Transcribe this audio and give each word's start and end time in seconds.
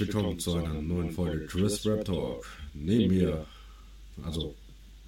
willkommen 0.00 0.38
zu 0.38 0.54
einer 0.54 0.80
neuen 0.80 1.10
Folge 1.10 1.44
Chris 1.44 1.84
Rap 1.84 2.06
Talk. 2.06 2.46
Neben 2.72 3.14
mir, 3.14 3.44
also 4.24 4.54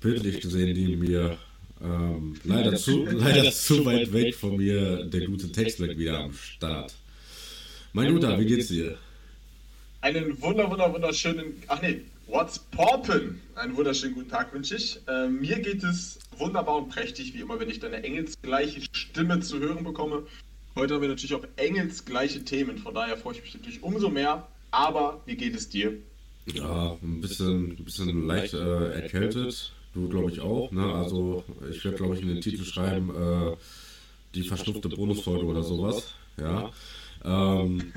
bildlich 0.02 0.42
gesehen, 0.42 0.74
neben 0.74 1.00
mir, 1.00 1.38
ähm, 1.82 2.38
leider, 2.44 2.76
zu, 2.76 3.06
leider 3.06 3.50
zu 3.52 3.86
weit 3.86 4.12
weg 4.12 4.34
von 4.34 4.58
mir, 4.58 5.06
der 5.06 5.26
gute 5.26 5.50
Textleck 5.50 5.96
wieder 5.96 6.18
am 6.18 6.34
Start. 6.34 6.94
Mein 7.94 8.12
Guter, 8.12 8.38
wie 8.38 8.44
geht's 8.44 8.68
dir? 8.68 8.98
Einen 10.02 10.40
wunder, 10.42 10.70
wunder, 10.70 10.92
wunderschönen, 10.92 11.54
ach 11.68 11.80
nee, 11.80 12.02
what's 12.26 12.58
poppin? 12.58 13.40
Einen 13.54 13.74
wunderschönen 13.74 14.14
guten 14.14 14.28
Tag 14.28 14.52
wünsche 14.52 14.76
ich. 14.76 15.00
Äh, 15.08 15.28
mir 15.28 15.58
geht 15.60 15.82
es 15.84 16.18
wunderbar 16.36 16.76
und 16.76 16.90
prächtig, 16.90 17.32
wie 17.32 17.40
immer, 17.40 17.58
wenn 17.58 17.70
ich 17.70 17.80
deine 17.80 18.02
engelsgleiche 18.02 18.82
Stimme 18.92 19.40
zu 19.40 19.58
hören 19.58 19.84
bekomme. 19.84 20.26
Heute 20.76 20.94
haben 20.94 21.00
wir 21.00 21.08
natürlich 21.08 21.34
auch 21.34 21.46
engelsgleiche 21.56 22.44
Themen, 22.44 22.76
von 22.76 22.94
daher 22.94 23.16
freue 23.16 23.36
ich 23.36 23.42
mich 23.42 23.54
natürlich 23.54 23.82
umso 23.82 24.10
mehr. 24.10 24.46
Aber 24.72 25.20
wie 25.26 25.36
geht 25.36 25.54
es 25.54 25.68
dir? 25.68 25.92
Ja, 26.46 26.96
ein 27.00 27.20
bisschen, 27.20 27.70
ein 27.70 27.84
bisschen 27.84 28.26
leicht 28.26 28.54
äh, 28.54 29.02
erkältet. 29.02 29.72
Du, 29.94 30.08
glaube 30.08 30.30
ich, 30.30 30.40
auch. 30.40 30.72
Ne? 30.72 30.92
Also, 30.92 31.44
ich 31.70 31.84
werde, 31.84 31.98
glaube 31.98 32.16
ich, 32.16 32.22
in 32.22 32.28
den 32.28 32.40
Titel 32.40 32.64
schreiben, 32.64 33.10
äh, 33.14 33.56
die 34.34 34.42
verschnupfte 34.42 34.88
Bonusfolge 34.88 35.44
oder 35.44 35.62
sowas. 35.62 36.14
Ja. 36.38 36.72
Ähm. 37.24 37.92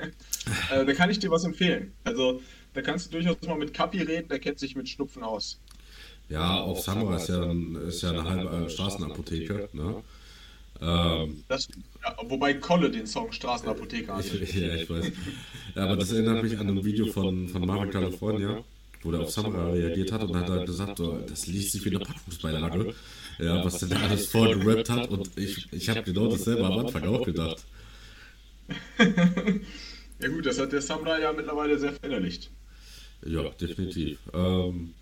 äh, 0.72 0.84
da 0.84 0.92
kann 0.92 1.08
ich 1.10 1.20
dir 1.20 1.30
was 1.30 1.44
empfehlen. 1.44 1.92
Also, 2.04 2.42
da 2.74 2.82
kannst 2.82 3.06
du 3.06 3.12
durchaus 3.12 3.40
mal 3.46 3.56
mit 3.56 3.72
Kapi 3.72 4.02
reden, 4.02 4.28
der 4.28 4.40
kennt 4.40 4.58
sich 4.58 4.74
mit 4.74 4.88
Schnupfen 4.88 5.22
aus. 5.22 5.60
Ja, 6.28 6.60
auch 6.60 6.78
Samra 6.78 7.16
ist 7.16 7.28
ja, 7.28 7.50
ist 7.86 8.02
ja 8.02 8.10
eine 8.10 8.24
halbe 8.24 8.66
äh, 8.66 8.68
Straßenapotheke. 8.68 9.68
Ne? 9.72 10.02
Ähm, 10.80 11.42
das, 11.48 11.68
ja, 12.02 12.16
wobei 12.28 12.54
Kolle 12.54 12.90
den 12.90 13.06
Song 13.06 13.32
Straßenapotheke 13.32 14.14
hat. 14.14 14.24
ja, 14.24 14.74
ich 14.74 14.88
weiß. 14.88 15.12
Ja, 15.74 15.84
aber 15.84 15.96
das 15.96 16.12
erinnert 16.12 16.42
mich 16.42 16.58
an 16.58 16.68
ein 16.68 16.84
Video 16.84 17.06
von, 17.06 17.48
von 17.48 17.66
Marvin 17.66 17.90
California, 17.90 18.64
wo 19.02 19.10
der 19.10 19.20
auf 19.20 19.30
Samra 19.30 19.70
reagiert 19.70 20.12
hat 20.12 20.22
und 20.22 20.36
hat 20.36 20.48
er 20.48 20.64
gesagt, 20.64 20.98
so, 20.98 21.18
das 21.26 21.46
liest 21.46 21.72
sich 21.72 21.84
wie 21.84 21.90
eine 21.90 22.00
Packungsbeilage. 22.00 22.94
Ja, 23.38 23.64
was 23.64 23.78
der 23.78 23.88
da 23.88 23.96
alles 24.00 24.26
vorgerappt 24.26 24.90
hat 24.90 25.10
und 25.10 25.30
ich, 25.36 25.72
ich 25.72 25.88
habe 25.88 26.02
genau 26.02 26.28
dasselbe 26.28 26.64
am 26.64 26.78
Anfang 26.78 27.04
auch 27.06 27.24
gedacht. 27.24 27.64
ja 28.98 30.28
gut, 30.28 30.46
das 30.46 30.58
hat 30.58 30.72
der 30.72 30.82
Samra 30.82 31.18
ja 31.18 31.32
mittlerweile 31.32 31.78
sehr 31.78 31.92
verinnerlicht. 31.92 32.50
Ja, 33.24 33.48
definitiv. 33.50 34.18
Ähm, 34.32 34.94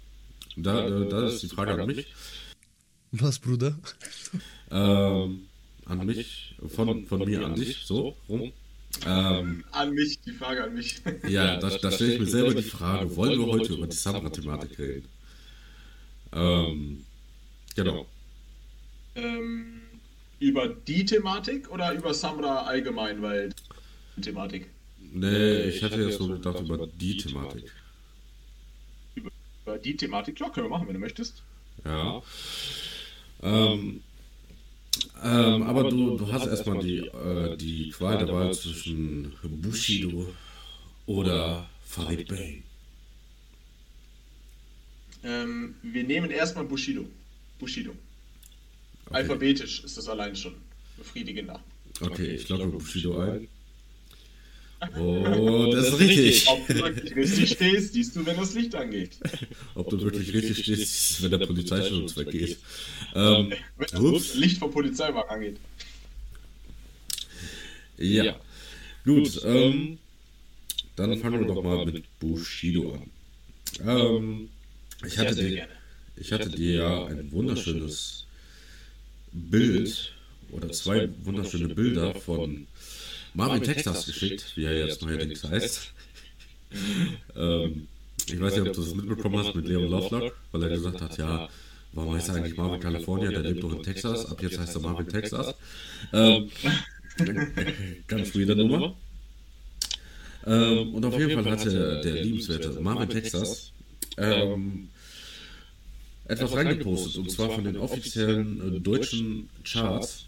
da, 0.56 0.86
äh, 0.86 1.08
da 1.08 1.26
ist 1.26 1.42
die 1.42 1.48
Frage 1.48 1.80
an 1.80 1.86
mich. 1.86 2.06
Was, 3.12 3.38
Bruder? 3.38 3.78
Ähm, 4.70 5.48
an 5.86 6.04
mich, 6.04 6.54
von, 6.68 7.06
von 7.06 7.24
mir 7.24 7.44
an 7.44 7.54
dich, 7.54 7.84
so 7.84 8.16
rum. 8.28 8.52
Ähm, 9.04 9.64
an 9.72 9.92
mich, 9.92 10.20
die 10.20 10.32
Frage 10.32 10.64
an 10.64 10.74
mich. 10.74 11.00
Ja, 11.28 11.56
da, 11.58 11.70
da 11.70 11.90
stelle 11.90 12.14
ich 12.14 12.20
mir 12.20 12.26
selber 12.26 12.54
die 12.54 12.62
Frage, 12.62 13.14
wollen 13.16 13.38
wir 13.38 13.46
heute 13.46 13.74
über 13.74 13.86
die 13.86 13.96
Samra-Thematik 13.96 14.78
reden? 14.78 15.08
Ähm, 16.32 17.04
genau. 17.74 18.06
Ähm, 19.14 19.80
über 20.40 20.68
die 20.68 21.04
Thematik 21.04 21.70
oder 21.70 21.92
über 21.92 22.14
Samra 22.14 22.64
allgemein, 22.66 23.22
weil 23.22 23.50
Thematik? 24.20 24.68
Nee, 24.98 25.62
ich 25.68 25.82
hatte 25.82 26.02
jetzt 26.02 26.18
so 26.18 26.28
gedacht 26.28 26.60
über 26.60 26.86
die 26.86 27.16
Thematik. 27.16 27.72
Über 29.14 29.78
die 29.78 29.96
Thematik? 29.96 30.36
Klar, 30.36 30.52
können 30.52 30.66
wir 30.66 30.70
machen, 30.70 30.86
wenn 30.88 30.94
du 30.94 31.00
möchtest. 31.00 31.42
Ja. 31.84 32.22
Ähm, 33.42 34.02
ähm, 35.22 35.62
aber 35.62 35.90
du, 35.90 36.16
du 36.16 36.32
hast 36.32 36.46
erstmal 36.46 36.78
die, 36.78 36.98
äh, 36.98 37.56
die 37.56 37.90
Qual 37.90 38.18
der 38.18 38.28
Wahl 38.28 38.54
zwischen 38.54 39.32
Bushido 39.42 40.32
oder 41.06 41.68
Farid 41.84 42.28
Bey. 42.28 42.62
Ähm, 45.24 45.74
wir 45.82 46.04
nehmen 46.04 46.30
erstmal 46.30 46.64
Bushido. 46.64 47.04
Bushido. 47.58 47.92
Okay. 49.06 49.14
Alphabetisch 49.16 49.84
ist 49.84 49.96
das 49.96 50.08
allein 50.08 50.36
schon 50.36 50.54
befriedigender. 50.96 51.60
Okay, 52.00 52.34
ich 52.34 52.48
logge 52.48 52.66
Bushido 52.66 53.18
ein. 53.18 53.48
Oh, 54.98 55.70
das 55.72 55.88
ist 55.88 56.00
richtig. 56.00 56.48
Ob 56.48 56.66
du 56.66 56.74
wirklich 56.74 57.16
richtig 57.16 57.50
stehst, 57.52 57.94
siehst 57.94 58.16
du, 58.16 58.26
wenn 58.26 58.36
das 58.36 58.54
Licht 58.54 58.74
angeht. 58.74 59.18
Ob 59.74 59.88
du 59.88 60.00
wirklich 60.00 60.32
richtig 60.34 60.58
stehst, 60.58 61.22
wenn 61.22 61.30
der 61.30 61.46
Polizeischutz 61.46 62.16
weggeht. 62.16 62.58
Ähm, 63.14 63.52
wenn 63.76 63.88
das 63.90 64.00
ups. 64.00 64.34
Licht 64.34 64.58
vom 64.58 64.70
Polizeiwagen 64.70 65.30
angeht. 65.30 65.56
Ja. 67.96 68.24
ja. 68.24 68.40
Gut, 69.04 69.40
ähm, 69.44 69.98
dann 70.96 71.18
fangen 71.18 71.40
wir 71.40 71.46
doch 71.46 71.62
mal 71.62 71.86
mit 71.86 72.04
Bushido 72.18 72.94
an. 72.94 73.10
Ähm, 73.86 74.48
ich, 75.06 75.18
hatte 75.18 75.34
dir, 75.34 75.68
ich 76.16 76.32
hatte 76.32 76.50
dir 76.50 76.74
ja 76.74 77.06
ein 77.06 77.30
wunderschönes 77.32 78.26
Bild 79.32 80.12
oder 80.50 80.70
zwei 80.70 81.08
wunderschöne 81.24 81.74
Bilder 81.74 82.14
von 82.14 82.66
Marvin 83.36 83.62
Texas 83.62 84.06
geschickt, 84.06 84.52
wie 84.54 84.64
er 84.64 84.86
jetzt 84.86 85.02
neuerdings 85.02 85.44
heißt. 85.44 85.92
ähm, 87.36 87.86
ich 88.26 88.40
weiß 88.40 88.56
nicht, 88.56 88.68
ob 88.68 88.72
du 88.74 88.80
das 88.80 88.94
mitbekommen 88.94 89.38
hast 89.38 89.54
mit 89.54 89.68
Leon 89.68 89.88
Lovelock, 89.88 90.34
weil 90.52 90.62
er 90.62 90.68
gesagt 90.70 91.00
hat, 91.02 91.18
ja, 91.18 91.48
warum 91.92 92.14
heißt 92.14 92.30
er 92.30 92.36
eigentlich 92.36 92.56
Marvin 92.56 92.80
California? 92.80 93.30
Der 93.30 93.42
lebt 93.42 93.62
doch 93.62 93.72
in 93.72 93.82
Texas, 93.82 94.26
ab 94.26 94.42
jetzt 94.42 94.58
heißt 94.58 94.74
er 94.74 94.80
Marvin 94.80 95.08
Texas. 95.08 95.54
Ähm, 96.12 96.50
ganz 98.06 98.34
weirde 98.34 98.56
Nummer. 98.56 98.94
Ähm, 100.46 100.94
und 100.94 101.04
auf 101.04 101.18
jeden 101.18 101.42
Fall 101.42 101.52
hatte 101.52 102.00
der 102.02 102.22
liebenswerte 102.22 102.80
Marvin 102.80 103.08
Texas 103.08 103.72
ähm, 104.16 104.88
etwas 106.24 106.54
reingepostet, 106.54 107.16
und 107.16 107.30
zwar 107.30 107.50
von 107.50 107.64
den 107.64 107.76
offiziellen 107.76 108.76
äh, 108.76 108.80
deutschen 108.80 109.50
Charts 109.64 110.26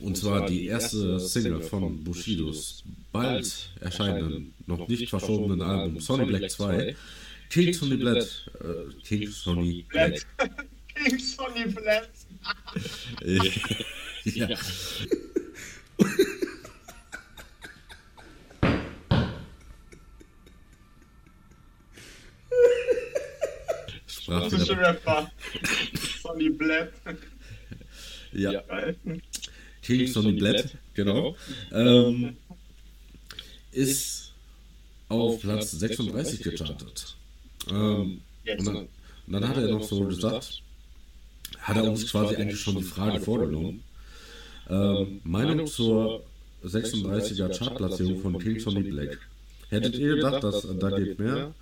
und 0.00 0.16
zwar 0.16 0.46
die 0.46 0.66
erste 0.66 1.18
Single 1.20 1.62
von 1.62 2.02
Bushidos 2.04 2.84
bald 3.12 3.70
erscheinenden, 3.80 4.54
noch 4.66 4.86
nicht 4.88 5.08
verschobenen 5.08 5.60
Album 5.62 6.00
Sonny 6.00 6.26
Black 6.26 6.50
2, 6.50 6.96
King 7.50 7.72
Sonny 7.72 7.96
Black. 7.96 8.24
Äh, 8.60 9.02
King 9.04 9.28
Sonny 9.28 9.84
Black. 9.88 10.26
King 10.94 11.18
Sonny 11.18 11.64
Black. 11.66 12.08
ja. 14.24 14.48
Sprach 24.06 24.52
Rapper. 24.52 25.30
Sonny 26.22 26.50
Black. 26.50 26.92
Ja. 28.32 28.52
ja. 28.52 28.62
King 29.88 30.06
Sonny 30.06 30.32
Blatt, 30.32 30.76
genau, 30.92 31.34
genau. 31.70 32.08
ähm, 32.10 32.36
ist 33.72 34.34
auf 35.08 35.40
Platz 35.40 35.70
36 35.70 36.42
gechartet. 36.42 37.16
Ähm, 37.70 38.20
und, 38.58 38.66
dann, 38.66 38.76
und 38.76 38.88
dann 39.32 39.48
hat 39.48 39.56
er 39.56 39.68
noch 39.68 39.82
so 39.82 40.04
gesagt, 40.04 40.62
hat 41.60 41.76
er 41.78 41.84
uns 41.84 42.10
quasi 42.10 42.36
eigentlich 42.36 42.60
schon 42.60 42.76
die 42.76 42.82
Frage 42.82 43.18
vorgenommen. 43.18 43.82
Ähm, 44.68 45.22
Meinung 45.24 45.66
zur 45.66 46.22
36er 46.66 47.56
Chartplatzierung 47.56 48.20
von 48.20 48.38
King 48.38 48.60
Sonny 48.60 48.82
Black. 48.82 49.18
Hättet 49.70 49.94
ihr 49.96 50.16
gedacht, 50.16 50.44
dass 50.44 50.66
da 50.78 50.90
geht 50.90 51.18
mehr? 51.18 51.54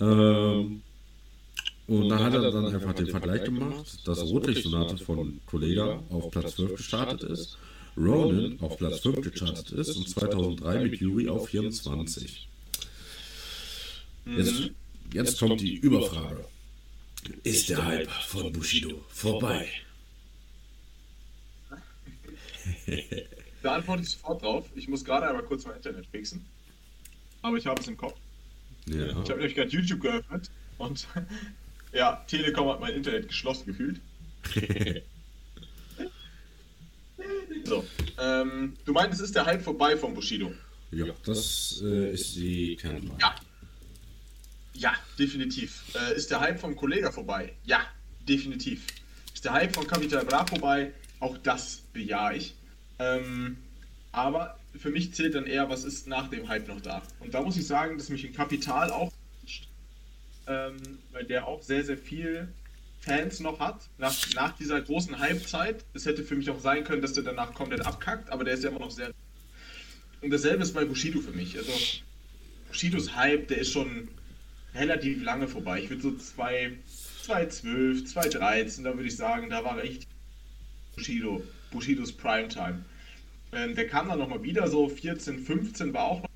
Ähm, 0.00 0.82
und 1.86 2.08
dann 2.08 2.20
hat 2.20 2.34
er 2.34 2.50
dann 2.50 2.66
einfach 2.66 2.94
den 2.94 3.08
Vergleich 3.08 3.44
gemacht, 3.44 4.06
dass 4.06 4.22
Rotlichtsonate 4.22 4.98
von 4.98 5.40
Kollega 5.46 6.02
auf 6.10 6.30
Platz 6.30 6.56
12 6.56 6.76
gestartet 6.76 7.22
ist, 7.24 7.58
Ronin 7.96 8.58
auf 8.60 8.78
Platz 8.78 9.00
5 9.00 9.20
gestartet 9.20 9.72
ist 9.72 9.96
und 9.96 10.08
2003 10.08 10.84
mit 10.84 11.00
Yuri 11.00 11.28
auf 11.28 11.48
24. 11.48 12.48
Jetzt, 14.36 14.70
jetzt 15.12 15.38
kommt 15.38 15.60
die 15.60 15.74
Überfrage. 15.74 16.44
Ist 17.42 17.68
der 17.68 17.84
Hype 17.84 18.10
von 18.10 18.52
Bushido 18.52 19.04
vorbei? 19.08 19.68
Da 23.62 23.74
antworte 23.74 24.02
ich 24.02 24.10
sofort 24.10 24.42
drauf. 24.42 24.66
Ich 24.74 24.88
muss 24.88 25.04
gerade 25.04 25.28
einmal 25.28 25.44
kurz 25.44 25.64
mein 25.64 25.76
Internet 25.76 26.06
fixen. 26.06 26.44
Aber 27.42 27.56
ich 27.56 27.66
habe 27.66 27.80
es 27.80 27.88
im 27.88 27.96
Kopf. 27.96 28.18
Ja. 28.86 29.06
Ich 29.06 29.14
habe 29.14 29.36
nämlich 29.36 29.54
gerade 29.54 29.70
YouTube 29.70 30.00
geöffnet 30.00 30.50
und 30.78 31.06
ja, 31.92 32.24
Telekom 32.26 32.68
hat 32.68 32.80
mein 32.80 32.94
Internet 32.94 33.28
geschlossen 33.28 33.66
gefühlt. 33.66 34.00
so, 37.64 37.84
ähm, 38.18 38.74
du 38.84 38.92
meinst, 38.92 39.20
es 39.20 39.26
ist 39.26 39.36
der 39.36 39.46
Hype 39.46 39.62
vorbei 39.62 39.96
vom 39.96 40.14
Bushido? 40.14 40.52
Ja, 40.90 41.06
das 41.24 41.82
äh, 41.84 42.12
ist 42.12 42.36
die 42.36 42.76
Kernfrage. 42.76 43.20
Ja. 43.20 43.34
Ja, 44.74 44.94
definitiv. 45.18 45.82
Äh, 45.94 46.16
ist 46.16 46.30
der 46.30 46.40
Hype 46.40 46.58
vom 46.58 46.74
Kollega 46.74 47.12
vorbei? 47.12 47.52
Ja, 47.64 47.86
definitiv. 48.26 48.86
Ist 49.32 49.44
der 49.44 49.52
Hype 49.52 49.74
von 49.74 49.86
Capital 49.86 50.24
Bra 50.24 50.46
vorbei? 50.46 50.92
Auch 51.20 51.36
das 51.38 51.82
bejahe 51.92 52.36
ich. 52.36 52.54
Ähm, 52.98 53.58
aber 54.12 54.58
für 54.76 54.90
mich 54.90 55.14
zählt 55.14 55.34
dann 55.34 55.46
eher, 55.46 55.68
was 55.68 55.84
ist 55.84 56.06
nach 56.06 56.28
dem 56.28 56.48
Hype 56.48 56.68
noch 56.68 56.80
da. 56.80 57.02
Und 57.20 57.34
da 57.34 57.42
muss 57.42 57.56
ich 57.56 57.66
sagen, 57.66 57.98
dass 57.98 58.08
mich 58.08 58.24
ein 58.24 58.32
Kapital 58.32 58.90
auch, 58.90 59.11
ähm, 60.46 60.76
weil 61.12 61.24
der 61.24 61.46
auch 61.46 61.62
sehr, 61.62 61.84
sehr 61.84 61.98
viel 61.98 62.48
Fans 63.00 63.40
noch 63.40 63.58
hat, 63.58 63.88
nach, 63.98 64.14
nach 64.34 64.56
dieser 64.56 64.80
großen 64.80 65.18
Hype-Zeit. 65.18 65.84
Es 65.92 66.06
hätte 66.06 66.22
für 66.22 66.36
mich 66.36 66.48
auch 66.50 66.60
sein 66.60 66.84
können, 66.84 67.02
dass 67.02 67.14
der 67.14 67.24
danach 67.24 67.52
komplett 67.52 67.84
abkackt, 67.84 68.30
aber 68.30 68.44
der 68.44 68.54
ist 68.54 68.62
ja 68.62 68.70
immer 68.70 68.78
noch 68.78 68.90
sehr. 68.90 69.10
Und 70.20 70.30
dasselbe 70.30 70.62
ist 70.62 70.72
bei 70.72 70.84
Bushido 70.84 71.20
für 71.20 71.32
mich. 71.32 71.58
Also, 71.58 71.72
Bushidos 72.68 73.16
Hype, 73.16 73.48
der 73.48 73.58
ist 73.58 73.72
schon 73.72 74.08
relativ 74.74 75.22
lange 75.22 75.48
vorbei. 75.48 75.80
Ich 75.80 75.90
würde 75.90 76.02
so 76.02 76.16
2012, 76.16 78.06
2013, 78.06 78.84
da 78.84 78.94
würde 78.94 79.08
ich 79.08 79.16
sagen, 79.16 79.50
da 79.50 79.64
war 79.64 79.82
echt 79.82 80.06
Bushido, 80.94 81.42
Bushidos 81.70 82.12
Primetime. 82.12 82.84
Ähm, 83.52 83.74
der 83.74 83.88
kam 83.88 84.08
dann 84.08 84.18
nochmal 84.18 84.42
wieder, 84.42 84.68
so 84.68 84.88
14, 84.88 85.40
15 85.40 85.92
war 85.92 86.04
auch 86.04 86.22
noch 86.22 86.30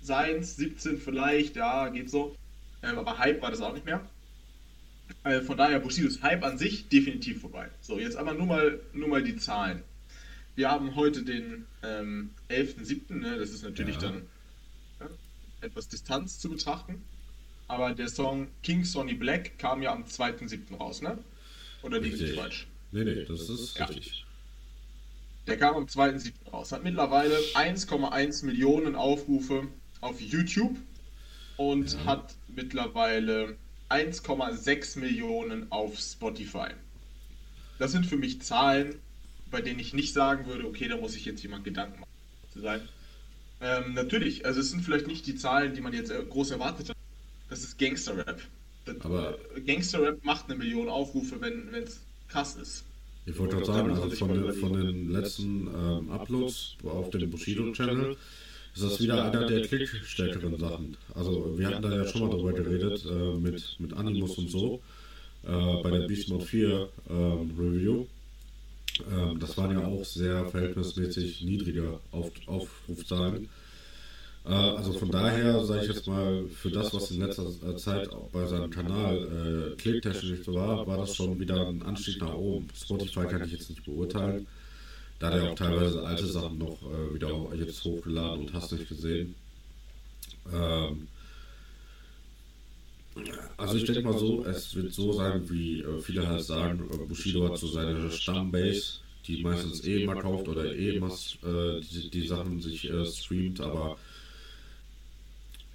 seins, 0.00 0.56
17 0.56 0.98
vielleicht, 0.98 1.56
ja, 1.56 1.88
geht 1.88 2.08
so. 2.08 2.36
Ähm, 2.84 2.98
aber 2.98 3.18
Hype 3.18 3.40
war 3.42 3.50
das 3.50 3.60
auch 3.60 3.72
nicht 3.72 3.86
mehr. 3.86 4.06
Äh, 5.24 5.40
von 5.40 5.56
daher 5.56 5.80
Bushidos 5.80 6.22
Hype 6.22 6.44
an 6.44 6.58
sich 6.58 6.88
definitiv 6.88 7.40
vorbei. 7.40 7.68
So, 7.80 7.98
jetzt 7.98 8.16
aber 8.16 8.34
nur 8.34 8.46
mal, 8.46 8.80
nur 8.92 9.08
mal 9.08 9.22
die 9.22 9.36
Zahlen. 9.36 9.82
Wir 10.54 10.70
haben 10.70 10.94
heute 10.94 11.22
den 11.22 11.66
ähm, 11.82 12.30
11.07., 12.48 13.14
ne? 13.14 13.38
das 13.38 13.50
ist 13.50 13.64
natürlich 13.64 13.96
ja. 13.96 14.02
dann 14.02 14.26
ja, 15.00 15.08
etwas 15.62 15.88
Distanz 15.88 16.38
zu 16.38 16.48
betrachten. 16.48 17.02
Aber 17.66 17.94
der 17.94 18.08
Song 18.08 18.48
King 18.62 18.84
Sonny 18.84 19.14
Black 19.14 19.58
kam 19.58 19.82
ja 19.82 19.92
am 19.92 20.04
2.07. 20.04 20.76
raus, 20.76 21.00
ne? 21.00 21.18
Oder 21.82 21.98
liege 21.98 22.16
ich 22.16 22.34
falsch? 22.34 22.66
Nee, 22.92 23.04
nee, 23.04 23.24
das 23.24 23.48
ist 23.48 23.78
ja. 23.78 23.86
richtig. 23.86 24.26
Der 25.46 25.56
kam 25.56 25.76
am 25.76 25.86
2.7. 25.86 26.32
raus. 26.52 26.72
Hat 26.72 26.84
mittlerweile 26.84 27.36
1,1 27.54 28.44
Millionen 28.44 28.94
Aufrufe 28.94 29.66
auf 30.00 30.20
YouTube 30.20 30.76
und 31.56 31.92
ja. 31.92 32.04
hat 32.04 32.34
mittlerweile 32.48 33.56
1,6 33.90 34.98
Millionen 34.98 35.70
auf 35.70 35.98
Spotify. 35.98 36.68
Das 37.78 37.92
sind 37.92 38.06
für 38.06 38.16
mich 38.16 38.42
Zahlen, 38.42 38.96
bei 39.50 39.60
denen 39.60 39.78
ich 39.78 39.94
nicht 39.94 40.12
sagen 40.14 40.46
würde, 40.46 40.66
okay, 40.66 40.88
da 40.88 40.96
muss 40.96 41.16
ich 41.16 41.24
jetzt 41.24 41.42
jemand 41.42 41.64
Gedanken 41.64 42.00
machen. 42.00 42.10
Zu 42.52 42.60
sein. 42.60 42.88
Ähm, 43.60 43.94
natürlich, 43.94 44.46
also 44.46 44.60
es 44.60 44.70
sind 44.70 44.82
vielleicht 44.82 45.06
nicht 45.06 45.26
die 45.26 45.36
Zahlen, 45.36 45.74
die 45.74 45.80
man 45.80 45.92
jetzt 45.92 46.12
groß 46.30 46.52
erwartet 46.52 46.90
hat. 46.90 46.96
Das 47.48 47.62
ist 47.62 47.78
Gangster-Rap. 47.78 48.40
Gangster-Rap 49.66 50.24
macht 50.24 50.46
eine 50.46 50.58
Million 50.58 50.88
Aufrufe, 50.88 51.40
wenn 51.40 51.72
es 51.74 52.00
krass 52.28 52.56
ist. 52.56 52.84
Ich 53.26 53.38
wollte 53.38 53.56
gerade 53.56 53.66
sagen, 53.66 53.90
also 53.90 54.10
von, 54.10 54.34
den, 54.34 54.52
von 54.52 54.72
den 54.74 55.10
letzten 55.10 55.66
ähm, 55.68 56.10
Uploads 56.10 56.76
auf 56.84 57.10
dem 57.10 57.30
Bushido-Channel 57.30 58.16
ist 58.74 58.82
das 58.82 59.00
wieder 59.00 59.24
einer 59.24 59.46
der 59.46 59.62
klickstärkeren 59.62 60.58
Sachen. 60.58 60.96
Also 61.14 61.56
wir 61.56 61.68
hatten 61.68 61.82
da 61.82 61.94
ja 61.94 62.06
schon 62.06 62.22
mal 62.22 62.30
drüber 62.30 62.52
geredet 62.52 63.04
äh, 63.04 63.38
mit, 63.38 63.76
mit 63.78 63.92
Animus 63.92 64.36
und 64.36 64.50
so 64.50 64.80
äh, 65.44 65.82
bei 65.82 65.90
der 65.90 66.06
Beast 66.08 66.28
Mode 66.28 66.44
4 66.44 66.68
äh, 66.68 67.12
Review. 67.12 68.06
Ähm, 69.10 69.38
das 69.38 69.56
waren 69.56 69.78
ja 69.78 69.86
auch 69.86 70.04
sehr 70.04 70.46
verhältnismäßig 70.46 71.42
niedrige 71.42 72.00
Auf 72.10 72.30
Aufrufzahlen. 72.46 73.48
Äh, 74.44 74.48
also 74.48 74.92
von 74.92 75.10
daher, 75.10 75.64
sage 75.64 75.82
ich 75.82 75.94
jetzt 75.94 76.06
mal, 76.06 76.44
für 76.48 76.70
das, 76.70 76.92
was 76.92 77.10
in 77.10 77.20
letzter 77.20 77.76
Zeit 77.76 78.08
bei 78.32 78.46
seinem 78.46 78.70
Kanal 78.70 79.72
äh, 79.72 79.76
klicktechnisch 79.76 80.46
war, 80.48 80.86
war 80.86 80.98
das 80.98 81.14
schon 81.14 81.38
wieder 81.38 81.68
ein 81.68 81.82
Anstieg 81.82 82.20
nach 82.20 82.34
oben. 82.34 82.68
Spotify 82.74 83.26
kann 83.26 83.44
ich 83.44 83.52
jetzt 83.52 83.70
nicht 83.70 83.84
beurteilen, 83.84 84.46
da 85.18 85.30
der 85.30 85.50
auch 85.50 85.54
teilweise 85.54 86.02
alte 86.02 86.26
Sachen 86.26 86.58
noch 86.58 86.78
äh, 86.82 87.14
wieder 87.14 87.30
jetzt 87.56 87.84
hochgeladen 87.84 88.40
und 88.40 88.52
hast 88.52 88.72
nicht 88.72 88.88
gesehen. 88.88 89.34
Ähm, 90.52 91.08
also 93.56 93.76
ich 93.76 93.84
denke 93.84 94.02
mal 94.02 94.18
so, 94.18 94.44
es 94.44 94.74
wird 94.74 94.92
so 94.92 95.12
sein, 95.12 95.48
wie 95.48 95.80
äh, 95.80 96.00
viele 96.00 96.26
halt 96.26 96.42
sagen, 96.42 96.88
äh, 96.92 96.96
Bushido 97.06 97.48
hat 97.48 97.58
so 97.58 97.68
seine 97.68 98.10
Stammbase, 98.10 98.98
die 99.26 99.42
meistens 99.42 99.84
eh 99.84 100.02
immer 100.02 100.16
kauft 100.16 100.48
oder 100.48 100.74
eh 100.74 100.96
immer 100.96 101.12
äh, 101.12 101.80
die, 101.80 102.10
die, 102.10 102.26
Sachen 102.26 102.60
sich 102.60 102.90
äh, 102.90 103.06
streamt, 103.06 103.60
aber 103.60 103.96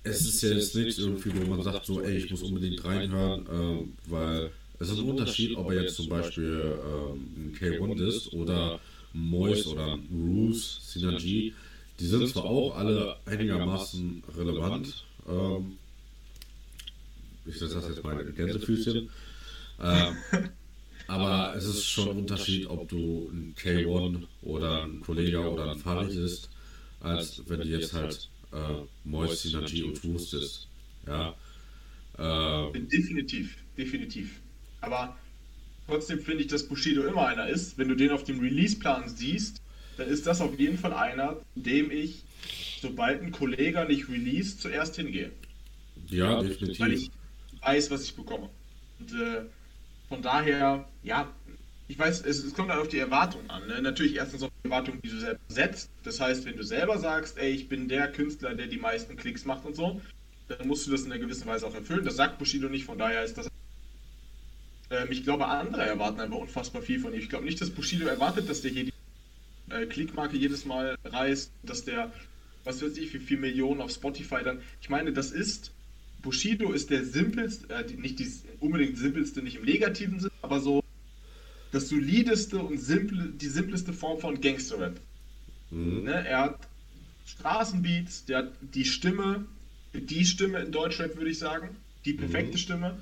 es 0.04 0.22
ist 0.22 0.42
ja 0.42 0.50
jetzt 0.50 0.76
nichts 0.76 0.98
irgendwie, 0.98 1.32
wo 1.36 1.50
man 1.50 1.64
sagt, 1.64 1.86
so, 1.86 2.02
ey, 2.02 2.18
ich 2.18 2.30
muss 2.30 2.44
unbedingt 2.44 2.84
reinhören, 2.84 3.46
äh, 3.48 4.12
weil 4.12 4.52
es 4.80 4.90
ist 4.90 5.00
ein 5.00 5.10
Unterschied, 5.10 5.58
ob 5.58 5.72
er 5.72 5.84
jetzt 5.84 5.96
zum 5.96 6.10
Beispiel 6.10 6.62
äh, 6.62 7.40
ein 7.40 7.56
K1 7.58 8.08
ist 8.08 8.34
oder 8.34 8.80
Mois 9.14 9.66
oder 9.68 9.98
Roos, 10.12 10.80
Synergy. 10.92 11.54
Die 12.00 12.06
sind 12.06 12.28
zwar 12.30 12.46
auch 12.46 12.78
alle 12.78 13.18
einigermaßen 13.26 14.24
relevant. 14.38 15.06
Ähm, 15.28 15.78
ich 17.46 17.58
setze 17.58 17.76
das 17.76 17.90
jetzt 17.90 18.04
mal 18.04 18.20
in 18.20 18.36
Gänsefüßchen. 18.36 19.10
Ähm, 19.82 20.16
aber 21.08 21.56
es 21.56 21.66
ist 21.66 21.86
schon 21.86 22.10
ein 22.10 22.18
Unterschied, 22.20 22.68
ob 22.68 22.88
du 22.88 23.30
ein 23.32 23.56
K1 23.58 24.24
oder 24.44 24.84
ein 24.84 25.02
Kollege 25.02 25.40
oder 25.40 25.72
ein 25.72 25.78
Farid 25.80 26.12
ist, 26.12 26.50
als 27.00 27.42
wenn 27.48 27.62
du 27.62 27.68
jetzt 27.68 27.94
halt 27.94 28.30
äh, 28.52 28.58
Moist, 29.04 29.44
Synergy 29.44 29.84
und 29.84 30.04
Wust 30.04 30.34
ist. 30.34 30.68
Ja. 31.08 31.36
Äh, 32.18 32.80
definitiv, 32.82 33.58
definitiv. 33.78 34.40
Aber 34.82 35.18
trotzdem 35.90 36.22
finde 36.22 36.44
ich, 36.44 36.48
dass 36.48 36.64
Bushido 36.64 37.04
immer 37.04 37.28
einer 37.28 37.48
ist. 37.50 37.78
Wenn 37.78 37.90
du 37.90 37.96
den 37.96 38.12
auf 38.12 38.24
dem 38.24 38.40
Release-Plan 38.40 39.10
siehst, 39.10 39.62
dann 39.98 40.08
ist 40.08 40.26
das 40.26 40.42
auf 40.42 40.58
jeden 40.58 40.78
Fall 40.78 40.94
einer, 40.94 41.38
dem 41.56 41.92
ich, 41.92 42.24
sobald 42.82 43.22
ein 43.22 43.32
Kollege 43.32 43.86
nicht 43.86 44.08
release, 44.08 44.58
zuerst 44.58 44.96
hingehe. 44.96 45.32
Ja, 46.08 46.42
definitiv. 46.42 46.80
Weil 46.80 46.94
ich 46.94 47.12
weiß, 47.62 47.92
was 47.92 48.04
ich 48.04 48.16
bekomme. 48.16 48.50
Und 49.00 49.12
äh, 49.14 49.42
von 50.08 50.22
daher, 50.22 50.88
ja, 51.04 51.32
ich 51.90 51.98
weiß, 51.98 52.22
es, 52.22 52.44
es 52.44 52.54
kommt 52.54 52.70
halt 52.70 52.80
auf 52.80 52.88
die 52.88 53.00
Erwartung 53.00 53.50
an. 53.50 53.68
Ne? 53.68 53.82
Natürlich 53.82 54.16
erstens 54.16 54.44
auf 54.44 54.52
die 54.64 54.70
Erwartung, 54.70 55.02
die 55.02 55.10
du 55.10 55.20
selber 55.20 55.40
setzt. 55.50 55.90
Das 56.04 56.22
heißt, 56.22 56.46
wenn 56.46 56.56
du 56.56 56.64
selber 56.64 56.98
sagst, 57.00 57.38
ey, 57.38 57.52
ich 57.52 57.68
bin 57.68 57.88
der 57.88 58.12
Künstler, 58.12 58.54
der 58.54 58.68
die 58.68 58.78
meisten 58.78 59.18
Klicks 59.18 59.44
macht 59.44 59.66
und 59.66 59.76
so, 59.76 60.00
dann 60.48 60.68
musst 60.68 60.88
du 60.88 60.92
das 60.92 61.02
in 61.02 61.12
einer 61.12 61.20
gewissen 61.20 61.48
Weise 61.48 61.66
auch 61.68 61.76
erfüllen. 61.76 62.06
Das 62.06 62.16
sagt 62.16 62.38
Bushido 62.38 62.70
nicht, 62.70 62.86
von 62.86 62.98
daher 62.98 63.24
ist 63.24 63.38
das. 63.38 63.49
Ähm, 64.90 65.08
ich 65.12 65.24
glaube, 65.24 65.48
andere 65.48 65.84
erwarten 65.84 66.20
einfach 66.20 66.38
unfassbar 66.38 66.82
viel 66.82 67.00
von 67.00 67.14
ihm. 67.14 67.20
Ich 67.20 67.30
glaube 67.30 67.46
nicht, 67.46 67.62
dass 67.62 67.70
Bushido 67.70 68.08
erwartet, 68.08 68.50
dass 68.50 68.62
der 68.62 68.72
hier 68.72 68.86
die 68.86 68.94
äh, 69.70 69.86
Klickmarke 69.86 70.38
jedes 70.38 70.66
Mal 70.66 70.98
reißt, 71.06 71.52
dass 71.64 71.86
der, 71.86 72.12
was 72.64 72.82
weiß 72.82 72.98
ich, 72.98 73.14
wie 73.14 73.20
viel 73.20 73.38
Millionen 73.38 73.82
auf 73.82 73.92
Spotify 73.92 74.44
dann. 74.44 74.62
Ich 74.82 74.90
meine, 74.90 75.14
das 75.14 75.32
ist. 75.32 75.72
Bushido 76.22 76.74
ist 76.74 76.90
der 76.90 77.06
simpelste, 77.06 77.74
äh, 77.74 77.86
nicht 77.94 78.20
die 78.20 78.30
unbedingt 78.60 78.98
simpelste, 78.98 79.42
nicht 79.42 79.56
im 79.56 79.64
negativen 79.64 80.20
Sinn, 80.20 80.32
aber 80.42 80.60
so 80.60 80.84
das 81.72 81.88
solideste 81.88 82.60
und 82.60 82.78
simple, 82.78 83.30
die 83.30 83.48
simpleste 83.48 83.94
Form 83.94 84.20
von 84.20 84.42
Gangster-Rap. 84.42 85.00
Mhm. 85.72 86.04
Ne, 86.04 86.28
er 86.28 86.40
hat 86.40 86.60
Straßenbeats, 87.26 88.26
der 88.26 88.40
hat 88.40 88.52
die 88.62 88.86
Stimme, 88.86 89.46
die 89.94 90.26
Stimme 90.26 90.60
in 90.60 90.72
Deutschrap 90.72 91.16
würde 91.16 91.30
ich 91.30 91.40
sagen, 91.40 91.70
die 92.06 92.14
perfekte 92.14 92.54
mhm. 92.54 92.58
Stimme. 92.58 93.02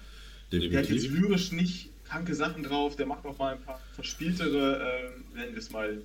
Definitiv. 0.52 0.72
Der 0.72 0.82
hat 0.82 0.90
jetzt 0.90 1.10
lyrisch 1.10 1.52
nicht 1.52 1.90
kranke 2.06 2.36
Sachen 2.36 2.64
drauf, 2.64 2.96
der 2.96 3.06
macht 3.06 3.26
auch 3.26 3.38
mal 3.38 3.56
ein 3.56 3.62
paar 3.62 3.82
verspieltere, 3.94 4.82
äh, 4.82 5.38
nennen 5.38 5.54
wir 5.54 5.60
es 5.60 5.72
mal 5.72 6.02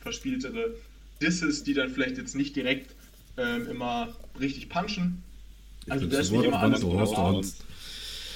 verspieltere 0.00 0.74
Disses, 1.22 1.62
die 1.62 1.74
dann 1.74 1.90
vielleicht 1.90 2.18
jetzt 2.18 2.34
nicht 2.34 2.56
direkt 2.56 2.94
ähm, 3.36 3.68
immer 3.68 4.14
richtig 4.40 4.68
punchen. 4.68 5.22
Also 5.88 6.06
der 6.06 6.20
ist 6.20 6.32
nicht 6.32 6.44
immer 6.44 6.60
alles 6.60 6.82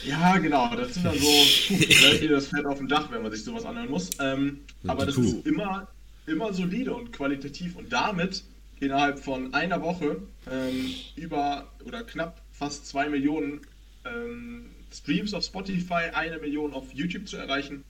ja, 0.05 0.39
genau. 0.39 0.75
Das 0.77 0.95
sind 0.95 1.05
dann 1.05 1.19
so, 1.19 1.27
puh, 1.69 2.29
das 2.29 2.47
Fett 2.47 2.67
auf 2.67 2.79
dem 2.79 2.89
Dach, 2.89 3.11
wenn 3.11 3.23
man 3.23 3.33
sich 3.33 3.45
sowas 3.45 3.65
anhören 3.65 3.91
muss. 3.91 4.11
Ähm, 4.21 4.61
aber 4.87 5.07
das 5.07 5.17
ist 5.17 5.47
immer, 5.47 5.89
immer 6.27 6.53
solide 6.53 6.95
und 6.95 7.13
qualitativ 7.13 7.77
und 7.77 7.93
damit 7.93 8.45
innerhalb 8.81 9.19
von 9.19 9.53
einer 9.55 9.83
Woche 9.83 10.19
ähm, 10.51 10.95
über 11.17 11.67
oder 11.85 12.05
knapp 12.05 12.41
fast 12.53 12.87
zwei 12.87 13.09
Millionen 13.09 13.61
ähm, 14.05 14.67
Streams 14.93 15.35
auf 15.35 15.45
Spotify, 15.45 16.11
eine 16.15 16.39
Million 16.39 16.73
auf 16.73 16.93
YouTube 16.93 17.29
zu 17.29 17.37
erreichen, 17.37 17.85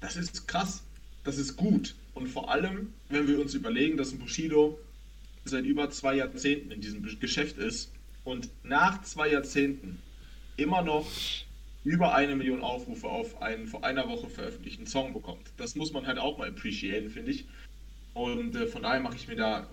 das 0.00 0.16
ist 0.16 0.46
krass. 0.46 0.82
Das 1.24 1.38
ist 1.38 1.56
gut. 1.56 1.94
Und 2.14 2.28
vor 2.28 2.50
allem, 2.50 2.92
wenn 3.08 3.28
wir 3.28 3.40
uns 3.40 3.54
überlegen, 3.54 3.96
dass 3.96 4.12
ein 4.12 4.18
Bushido 4.18 4.78
seit 5.44 5.64
über 5.64 5.90
zwei 5.90 6.16
Jahrzehnten 6.16 6.70
in 6.70 6.80
diesem 6.80 7.02
Geschäft 7.20 7.58
ist 7.58 7.92
und 8.24 8.48
nach 8.62 9.02
zwei 9.02 9.28
Jahrzehnten 9.28 9.98
immer 10.56 10.82
noch 10.82 11.06
über 11.84 12.14
eine 12.14 12.34
Million 12.36 12.62
Aufrufe 12.62 13.08
auf 13.08 13.40
einen 13.40 13.66
vor 13.66 13.84
einer 13.84 14.08
Woche 14.08 14.28
veröffentlichten 14.28 14.86
Song 14.86 15.12
bekommt. 15.12 15.46
Das 15.56 15.74
muss 15.74 15.92
man 15.92 16.06
halt 16.06 16.18
auch 16.18 16.38
mal 16.38 16.48
appreciaten, 16.48 17.10
finde 17.10 17.30
ich. 17.30 17.46
Und 18.14 18.56
äh, 18.56 18.66
von 18.66 18.82
daher 18.82 19.00
mache 19.00 19.16
ich 19.16 19.28
mir 19.28 19.36
da 19.36 19.68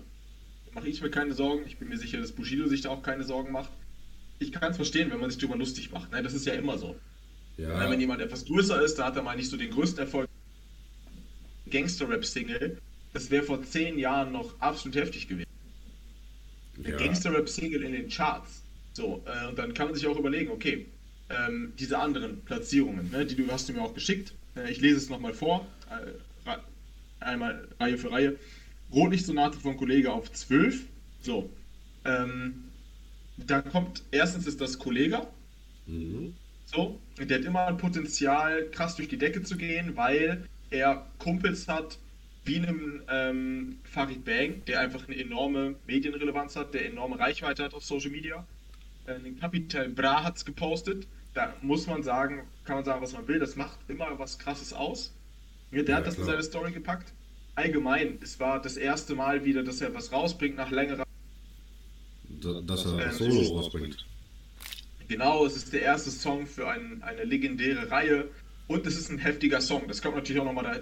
mache 0.72 0.88
ich 0.88 1.00
mir 1.00 1.10
keine 1.10 1.32
Sorgen. 1.32 1.64
Ich 1.66 1.78
bin 1.78 1.88
mir 1.88 1.96
sicher, 1.96 2.20
dass 2.20 2.32
Bushido 2.32 2.68
sich 2.68 2.82
da 2.82 2.90
auch 2.90 3.02
keine 3.02 3.24
Sorgen 3.24 3.50
macht. 3.50 3.70
Ich 4.38 4.52
kann 4.52 4.70
es 4.70 4.76
verstehen, 4.76 5.10
wenn 5.10 5.20
man 5.20 5.30
sich 5.30 5.38
darüber 5.38 5.56
lustig 5.56 5.90
macht. 5.92 6.12
Ne? 6.12 6.22
Das 6.22 6.34
ist 6.34 6.46
ja 6.46 6.54
immer 6.54 6.78
so. 6.78 6.96
Ja. 7.56 7.88
Wenn 7.90 8.00
jemand 8.00 8.20
etwas 8.20 8.44
größer 8.44 8.82
ist, 8.82 8.96
da 8.96 9.06
hat 9.06 9.16
er 9.16 9.22
mal 9.22 9.36
nicht 9.36 9.50
so 9.50 9.56
den 9.56 9.70
größten 9.70 10.00
Erfolg. 10.00 10.28
Gangster-Rap-Single, 11.70 12.78
das 13.12 13.30
wäre 13.30 13.42
vor 13.42 13.62
zehn 13.62 13.98
Jahren 13.98 14.32
noch 14.32 14.60
absolut 14.60 14.96
heftig 14.96 15.26
gewesen. 15.26 15.48
Ja. 16.84 16.96
Gangster-Rap-Single 16.96 17.82
in 17.82 17.92
den 17.92 18.08
Charts. 18.08 18.62
So, 18.92 19.22
äh, 19.26 19.48
und 19.48 19.58
dann 19.58 19.74
kann 19.74 19.86
man 19.86 19.94
sich 19.94 20.06
auch 20.06 20.18
überlegen, 20.18 20.50
okay, 20.50 20.86
ähm, 21.28 21.72
diese 21.78 21.98
anderen 21.98 22.40
Platzierungen, 22.42 23.10
ne, 23.10 23.26
die 23.26 23.34
du 23.34 23.50
hast 23.50 23.68
du 23.68 23.72
mir 23.72 23.82
auch 23.82 23.94
geschickt. 23.94 24.32
Äh, 24.54 24.70
ich 24.70 24.80
lese 24.80 24.98
es 24.98 25.08
nochmal 25.08 25.34
vor. 25.34 25.66
Äh, 25.90 26.12
einmal 27.20 27.66
Reihe 27.80 27.98
für 27.98 28.12
Reihe. 28.12 28.36
Rotlichtsonate 28.92 29.58
von 29.58 29.76
Kollege 29.76 30.12
auf 30.12 30.32
12. 30.32 30.84
So. 31.22 31.50
Ähm, 32.04 32.65
da 33.36 33.62
kommt, 33.62 34.04
erstens 34.10 34.46
ist 34.46 34.60
das 34.60 34.78
Kollega. 34.78 35.34
Mhm. 35.86 36.38
So, 36.64 37.00
der 37.18 37.38
hat 37.38 37.44
immer 37.44 37.66
ein 37.66 37.76
Potenzial, 37.76 38.70
krass 38.70 38.96
durch 38.96 39.08
die 39.08 39.18
Decke 39.18 39.42
zu 39.42 39.56
gehen, 39.56 39.96
weil 39.96 40.48
er 40.70 41.12
Kumpels 41.18 41.68
hat, 41.68 42.00
wie 42.44 42.56
einem 42.58 43.02
ähm, 43.08 43.80
Farid 43.84 44.24
Bang, 44.24 44.64
der 44.66 44.80
einfach 44.80 45.06
eine 45.08 45.16
enorme 45.18 45.76
Medienrelevanz 45.86 46.56
hat, 46.56 46.74
der 46.74 46.86
enorme 46.86 47.18
Reichweite 47.18 47.64
hat 47.64 47.74
auf 47.74 47.84
Social 47.84 48.10
Media. 48.10 48.46
Äh, 49.04 49.20
den 49.20 49.38
Capital 49.38 49.88
Bra 49.90 50.24
hat 50.24 50.36
es 50.38 50.44
gepostet. 50.44 51.08
Da 51.34 51.56
muss 51.62 51.86
man 51.86 52.02
sagen, 52.02 52.50
kann 52.64 52.76
man 52.76 52.84
sagen, 52.84 53.02
was 53.02 53.12
man 53.12 53.28
will, 53.28 53.38
das 53.38 53.56
macht 53.56 53.78
immer 53.88 54.18
was 54.18 54.38
Krasses 54.38 54.72
aus. 54.72 55.18
Ja, 55.70 55.82
der 55.82 55.96
Ja, 55.96 55.96
hat 55.96 56.06
das 56.06 56.18
in 56.18 56.24
klar. 56.24 56.26
seine 56.26 56.42
Story 56.42 56.72
gepackt. 56.72 57.14
Allgemein, 57.54 58.18
es 58.22 58.38
war 58.40 58.60
das 58.60 58.76
erste 58.76 59.14
Mal 59.14 59.44
wieder, 59.44 59.62
dass 59.64 59.80
er 59.80 59.94
was 59.94 60.12
rausbringt 60.12 60.56
nach 60.56 60.70
längerer 60.70 61.05
dass 62.54 62.84
er 62.84 62.96
das 62.96 63.18
Solo 63.18 63.40
rausbringt. 63.56 64.06
Genau, 65.08 65.46
es 65.46 65.56
ist 65.56 65.72
der 65.72 65.82
erste 65.82 66.10
Song 66.10 66.46
für 66.46 66.68
ein, 66.68 67.02
eine 67.02 67.24
legendäre 67.24 67.90
Reihe 67.90 68.28
und 68.66 68.86
es 68.86 68.96
ist 68.96 69.10
ein 69.10 69.18
heftiger 69.18 69.60
Song. 69.60 69.86
Das 69.86 70.02
kommt 70.02 70.16
natürlich 70.16 70.40
auch 70.40 70.46
nochmal 70.46 70.64
da. 70.64 70.80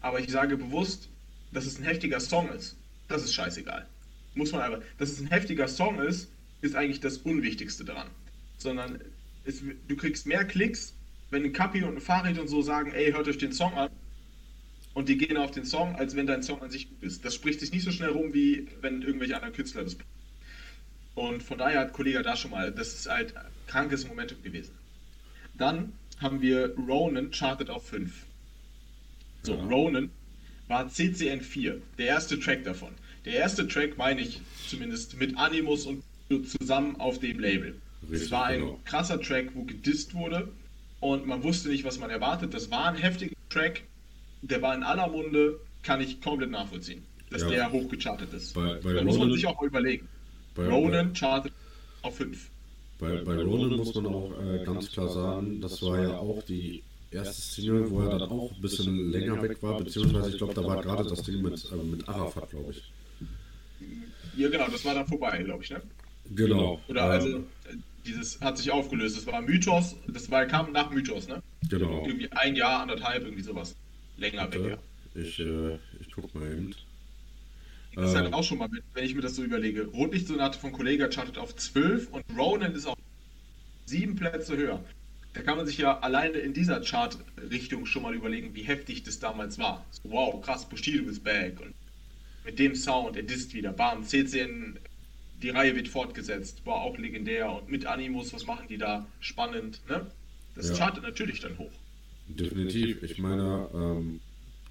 Aber 0.00 0.20
ich 0.20 0.30
sage 0.30 0.56
bewusst, 0.56 1.08
dass 1.52 1.66
es 1.66 1.78
ein 1.78 1.84
heftiger 1.84 2.20
Song 2.20 2.48
ist. 2.50 2.76
Das 3.08 3.24
ist 3.24 3.34
scheißegal. 3.34 3.86
Muss 4.34 4.52
man 4.52 4.62
aber. 4.62 4.82
Dass 4.98 5.10
es 5.10 5.20
ein 5.20 5.26
heftiger 5.26 5.68
Song 5.68 6.00
ist, 6.00 6.30
ist 6.62 6.74
eigentlich 6.74 7.00
das 7.00 7.18
Unwichtigste 7.18 7.84
daran. 7.84 8.08
Sondern 8.56 9.00
es, 9.44 9.62
du 9.88 9.96
kriegst 9.96 10.26
mehr 10.26 10.44
Klicks, 10.44 10.94
wenn 11.30 11.44
ein 11.44 11.52
Kapi 11.52 11.82
und 11.82 11.96
ein 11.96 12.00
Farid 12.00 12.38
und 12.38 12.48
so 12.48 12.62
sagen, 12.62 12.92
ey, 12.92 13.12
hört 13.12 13.28
euch 13.28 13.38
den 13.38 13.52
Song 13.52 13.74
an. 13.74 13.90
Und 14.94 15.08
die 15.08 15.18
gehen 15.18 15.36
auf 15.36 15.50
den 15.50 15.64
Song, 15.64 15.94
als 15.96 16.16
wenn 16.16 16.26
dein 16.26 16.42
Song 16.42 16.62
an 16.62 16.70
sich 16.70 16.88
gut 16.88 17.02
ist. 17.02 17.24
Das 17.24 17.34
spricht 17.34 17.60
sich 17.60 17.72
nicht 17.72 17.84
so 17.84 17.90
schnell 17.90 18.10
rum, 18.10 18.32
wie 18.32 18.66
wenn 18.80 19.02
irgendwelche 19.02 19.36
anderen 19.36 19.54
Künstler 19.54 19.84
das 19.84 19.96
und 21.18 21.42
von 21.42 21.58
daher 21.58 21.80
hat 21.80 21.92
Kollege 21.92 22.22
da 22.22 22.36
schon 22.36 22.50
mal, 22.52 22.70
das 22.72 22.94
ist 22.94 23.08
halt 23.08 23.36
ein 23.36 23.44
krankes 23.66 24.06
Momentum 24.06 24.42
gewesen. 24.42 24.72
Dann 25.54 25.92
haben 26.20 26.40
wir 26.40 26.74
Ronan 26.76 27.30
chartet 27.32 27.70
auf 27.70 27.86
5. 27.88 28.24
So, 29.42 29.54
Ja. 29.54 29.64
Ronan 29.64 30.10
war 30.68 30.88
CCN 30.88 31.40
4, 31.40 31.80
der 31.98 32.06
erste 32.06 32.38
Track 32.38 32.64
davon. 32.64 32.92
Der 33.24 33.34
erste 33.34 33.66
Track 33.66 33.98
meine 33.98 34.20
ich 34.20 34.40
zumindest 34.68 35.18
mit 35.18 35.36
Animus 35.36 35.86
und 35.86 36.02
zusammen 36.46 36.96
auf 37.00 37.18
dem 37.18 37.38
Label. 37.40 37.74
es 38.12 38.30
war 38.30 38.46
ein 38.46 38.60
genau. 38.60 38.80
krasser 38.84 39.20
Track, 39.20 39.50
wo 39.54 39.64
gedisst 39.64 40.14
wurde 40.14 40.48
und 41.00 41.26
man 41.26 41.42
wusste 41.42 41.68
nicht, 41.68 41.84
was 41.84 41.98
man 41.98 42.10
erwartet. 42.10 42.54
Das 42.54 42.70
war 42.70 42.86
ein 42.90 42.96
heftiger 42.96 43.34
Track, 43.50 43.82
der 44.42 44.62
war 44.62 44.74
in 44.74 44.82
aller 44.82 45.08
Munde, 45.08 45.58
kann 45.82 46.00
ich 46.00 46.20
komplett 46.20 46.50
nachvollziehen, 46.50 47.02
dass 47.30 47.42
Ja. 47.42 47.48
der 47.48 47.72
hochgechartet 47.72 48.32
ist. 48.34 48.54
Bei- 48.54 48.74
bei 48.82 48.92
da 48.92 49.02
muss 49.02 49.18
man 49.18 49.32
sich 49.32 49.46
auch 49.46 49.60
mal 49.60 49.66
überlegen. 49.66 50.06
Bei, 50.58 50.66
Ronan 50.68 51.14
chartet 51.14 51.52
auf 52.02 52.16
5. 52.16 52.50
Bei, 52.98 53.22
bei 53.22 53.36
Ronan 53.36 53.76
muss 53.76 53.94
man 53.94 54.06
auch 54.06 54.32
äh, 54.42 54.64
ganz 54.64 54.90
klar 54.90 55.08
sagen, 55.08 55.60
das 55.60 55.80
war 55.82 56.02
ja 56.02 56.18
auch 56.18 56.42
die 56.42 56.82
erste 57.12 57.40
Single, 57.40 57.88
wo 57.90 58.00
er 58.00 58.18
dann 58.18 58.22
auch 58.28 58.50
ein 58.52 58.60
bisschen 58.60 59.12
länger 59.12 59.40
weg 59.40 59.62
war, 59.62 59.78
beziehungsweise 59.78 60.30
ich 60.30 60.38
glaube, 60.38 60.54
da 60.54 60.64
war 60.64 60.82
gerade 60.82 61.08
das 61.08 61.22
Ding 61.22 61.42
mit, 61.42 61.64
äh, 61.70 61.76
mit 61.76 62.08
Arafat, 62.08 62.50
glaube 62.50 62.72
ich. 62.72 62.82
Ja, 64.36 64.48
genau, 64.48 64.66
das 64.68 64.84
war 64.84 64.94
dann 64.94 65.06
vorbei, 65.06 65.40
glaube 65.44 65.62
ich, 65.62 65.70
ne? 65.70 65.80
Genau. 66.34 66.80
Oder 66.88 67.04
ähm, 67.04 67.10
also, 67.10 67.28
äh, 67.38 67.42
dieses 68.04 68.40
hat 68.40 68.58
sich 68.58 68.72
aufgelöst. 68.72 69.16
Das 69.16 69.26
war 69.28 69.40
Mythos, 69.40 69.94
das 70.08 70.28
war, 70.28 70.44
kam 70.46 70.72
nach 70.72 70.90
Mythos, 70.90 71.28
ne? 71.28 71.40
Genau. 71.68 72.04
Irgendwie 72.04 72.32
ein 72.32 72.56
Jahr, 72.56 72.82
anderthalb, 72.82 73.22
irgendwie 73.22 73.44
sowas. 73.44 73.76
Länger 74.16 74.52
weg, 74.52 74.60
ja. 74.60 74.70
Warte, 74.70 75.20
Ich, 75.28 75.38
äh, 75.38 75.74
ich 76.00 76.10
guck 76.12 76.34
mal 76.34 76.50
eben. 76.50 76.74
Das 77.94 78.10
ist 78.10 78.14
halt 78.16 78.26
Ähm, 78.26 78.32
auch 78.32 78.44
schon 78.44 78.58
mal, 78.58 78.68
mit, 78.68 78.84
wenn 78.94 79.04
ich 79.04 79.14
mir 79.14 79.22
das 79.22 79.34
so 79.34 79.42
überlege. 79.44 79.86
Rotlichtsonate 79.86 80.58
von 80.58 80.72
Kollega 80.72 81.08
chartet 81.08 81.38
auf 81.38 81.54
12 81.56 82.08
und 82.08 82.24
Ronan 82.36 82.74
ist 82.74 82.86
auf 82.86 82.94
sieben 83.86 84.16
Plätze 84.16 84.56
höher. 84.56 84.84
Da 85.34 85.42
kann 85.42 85.56
man 85.56 85.66
sich 85.66 85.78
ja 85.78 86.00
alleine 86.00 86.38
in 86.38 86.54
dieser 86.54 86.80
Chart-Richtung 86.82 87.86
schon 87.86 88.02
mal 88.02 88.14
überlegen, 88.14 88.54
wie 88.54 88.62
heftig 88.64 89.02
das 89.04 89.18
damals 89.20 89.58
war. 89.58 89.88
So, 89.90 90.10
wow, 90.10 90.40
krass, 90.42 90.68
Bushido 90.68 91.08
ist 91.08 91.22
back. 91.24 91.60
Und 91.60 91.74
mit 92.44 92.58
dem 92.58 92.74
Sound, 92.76 93.16
er 93.16 93.24
disst 93.24 93.54
wieder. 93.54 93.72
Bam, 93.72 94.04
CCN, 94.04 94.80
die 95.32 95.50
Reihe 95.50 95.76
wird 95.76 95.88
fortgesetzt. 95.88 96.66
War 96.66 96.76
auch 96.82 96.98
legendär. 96.98 97.52
Und 97.52 97.68
mit 97.70 97.86
Animus, 97.86 98.32
was 98.32 98.46
machen 98.46 98.68
die 98.68 98.78
da? 98.78 99.12
Spannend, 99.20 99.84
ne? 99.88 100.12
Das 100.54 100.70
Ja. 100.70 100.74
chartet 100.74 101.04
natürlich 101.04 101.40
dann 101.40 101.58
hoch. 101.58 101.82
Definitiv. 102.26 103.02
Ich 103.02 103.18
meine, 103.18 103.68
ähm, 103.72 104.20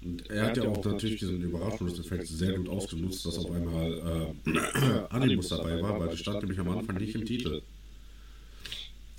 und 0.02 0.30
er 0.30 0.46
hat 0.46 0.56
ja 0.56 0.68
auch 0.68 0.84
natürlich 0.84 1.18
diesen 1.18 1.42
Überraschungseffekt 1.42 2.26
sehr 2.28 2.52
gut 2.52 2.68
ausgenutzt, 2.68 3.26
dass 3.26 3.38
auf 3.38 3.50
einmal 3.50 4.34
äh, 4.46 5.06
Animus 5.10 5.48
dabei 5.48 5.80
war, 5.82 5.98
weil 5.98 6.08
das 6.08 6.20
stand 6.20 6.40
nämlich 6.42 6.58
am 6.58 6.70
Anfang 6.70 6.96
nicht 6.96 7.14
im 7.14 7.24
Titel. 7.24 7.62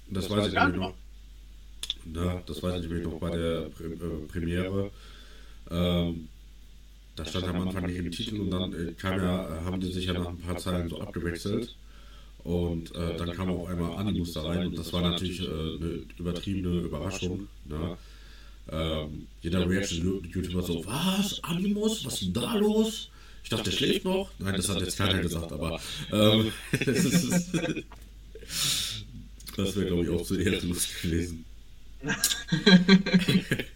Das 0.10 0.30
weiß 0.30 0.48
ich 0.48 0.54
Ja, 0.54 0.66
nämlich 0.66 0.82
noch. 0.82 0.94
Na, 2.06 2.42
das 2.46 2.64
weiß 2.64 2.82
ich 2.82 2.88
nämlich 2.90 3.06
noch 3.06 3.20
bei 3.20 3.30
der 3.30 3.62
Pre 3.70 3.84
äh, 3.86 4.28
Premiere. 4.28 4.92
Ähm, 5.70 6.28
da 7.16 7.26
stand 7.26 7.48
am 7.48 7.68
Anfang 7.68 7.86
nicht 7.86 7.98
im 7.98 8.12
Titel 8.12 8.40
und 8.40 8.50
dann 8.50 8.74
äh, 8.74 8.94
kam 8.94 9.20
ja, 9.20 9.58
äh, 9.58 9.62
haben 9.66 9.82
die 9.82 9.92
sich 9.92 10.06
ja 10.06 10.14
nach 10.14 10.30
ein 10.30 10.38
paar 10.38 10.58
Zeilen 10.58 10.90
so 10.90 11.02
abgewechselt. 11.02 11.76
Und 12.46 12.96
äh, 12.96 13.18
dann 13.18 13.34
kam 13.34 13.50
auf 13.50 13.68
einmal 13.68 13.98
Animus 13.98 14.32
da 14.32 14.44
rein 14.44 14.68
und 14.68 14.78
das 14.78 14.94
war 14.94 15.02
natürlich 15.02 15.42
äh, 15.42 15.46
eine 15.46 16.04
übertriebene 16.18 16.80
Überraschung. 16.80 17.48
Ne? 17.66 17.98
Ähm, 18.72 19.28
jeder 19.42 19.68
Reaction-YouTuber 19.68 20.62
so, 20.62 20.86
was? 20.86 21.44
Animus? 21.44 22.06
Was 22.06 22.14
ist 22.14 22.24
denn 22.24 22.34
da 22.34 22.56
los? 22.56 23.10
Ich 23.44 23.50
dachte, 23.50 23.70
der 23.70 23.72
schläft 23.72 24.06
noch. 24.06 24.30
Nein, 24.38 24.56
das 24.56 24.70
hat 24.70 24.80
jetzt 24.82 24.98
keiner 24.98 25.20
gesagt, 25.20 25.52
aber 25.52 25.80
ähm, 26.12 26.52
das, 26.86 27.06
ist, 27.06 27.52
das 29.58 29.76
wäre, 29.76 29.86
glaube 29.88 30.04
ich, 30.04 30.10
auch 30.10 30.24
zu 30.24 30.38
ehrenlos 30.38 30.88
gewesen. 31.02 31.46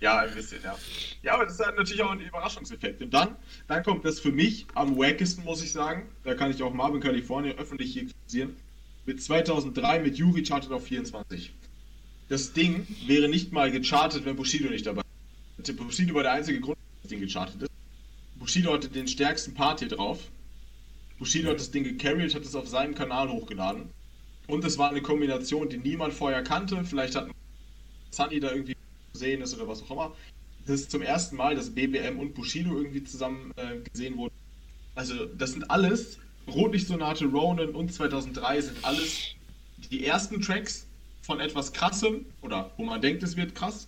Ja, 0.00 0.20
ein 0.20 0.34
bisschen, 0.34 0.62
ja. 0.62 0.78
Ja, 1.22 1.34
aber 1.34 1.44
das 1.44 1.54
ist 1.54 1.60
natürlich 1.60 2.02
auch 2.02 2.10
ein 2.10 2.20
Überraschungseffekt. 2.20 3.02
Und 3.02 3.12
dann, 3.12 3.36
dann 3.68 3.82
kommt 3.82 4.04
das 4.04 4.18
für 4.18 4.32
mich 4.32 4.66
am 4.74 4.96
wackesten, 4.96 5.44
muss 5.44 5.62
ich 5.62 5.72
sagen. 5.72 6.08
Da 6.24 6.34
kann 6.34 6.50
ich 6.50 6.62
auch 6.62 6.72
Marvin 6.72 7.00
California 7.00 7.52
öffentlich 7.56 7.92
hier 7.92 8.06
kritisieren. 8.06 8.56
Mit 9.04 9.22
2003 9.22 10.00
mit 10.00 10.16
Yuri 10.16 10.42
chartet 10.42 10.72
auf 10.72 10.86
24. 10.86 11.52
Das 12.30 12.52
Ding 12.52 12.86
wäre 13.08 13.28
nicht 13.28 13.50
mal 13.50 13.72
gechartet, 13.72 14.24
wenn 14.24 14.36
Bushido 14.36 14.70
nicht 14.70 14.86
dabei 14.86 15.02
wäre. 15.56 15.74
Bushido 15.74 16.14
war 16.14 16.22
der 16.22 16.32
einzige 16.32 16.60
Grund, 16.60 16.78
dass 16.78 17.02
das 17.02 17.08
Ding 17.10 17.20
gechartet 17.20 17.62
ist. 17.62 17.70
Bushido 18.36 18.72
hatte 18.72 18.88
den 18.88 19.08
stärksten 19.08 19.52
Part 19.52 19.80
hier 19.80 19.88
drauf. 19.88 20.20
Bushido 21.18 21.50
hat 21.50 21.58
das 21.58 21.72
Ding 21.72 21.82
gecarried, 21.82 22.32
hat 22.32 22.44
es 22.44 22.54
auf 22.54 22.68
seinem 22.68 22.94
Kanal 22.94 23.28
hochgeladen. 23.30 23.90
Und 24.46 24.64
es 24.64 24.78
war 24.78 24.90
eine 24.90 25.02
Kombination, 25.02 25.68
die 25.68 25.78
niemand 25.78 26.14
vorher 26.14 26.44
kannte. 26.44 26.84
Vielleicht 26.84 27.16
hat 27.16 27.28
Sunny 28.12 28.38
da 28.38 28.52
irgendwie 28.52 28.76
gesehen 29.12 29.42
ist 29.42 29.54
oder 29.56 29.66
was 29.66 29.82
auch 29.82 29.90
immer. 29.90 30.14
Das 30.68 30.82
ist 30.82 30.92
zum 30.92 31.02
ersten 31.02 31.34
Mal, 31.34 31.56
dass 31.56 31.74
BBM 31.74 32.20
und 32.20 32.34
Bushido 32.34 32.76
irgendwie 32.76 33.02
zusammen 33.02 33.50
äh, 33.56 33.80
gesehen 33.90 34.16
wurden. 34.16 34.34
Also 34.94 35.26
das 35.26 35.50
sind 35.50 35.68
alles, 35.68 36.20
Rotlichtsonate, 36.46 37.24
Ronan 37.24 37.70
und 37.70 37.92
2003 37.92 38.60
sind 38.60 38.84
alles 38.84 39.34
die 39.90 40.06
ersten 40.06 40.40
Tracks 40.40 40.86
von 41.30 41.38
etwas 41.38 41.72
Krassem 41.72 42.26
oder 42.42 42.72
wo 42.76 42.82
man 42.82 43.00
denkt, 43.00 43.22
es 43.22 43.36
wird 43.36 43.54
krass, 43.54 43.86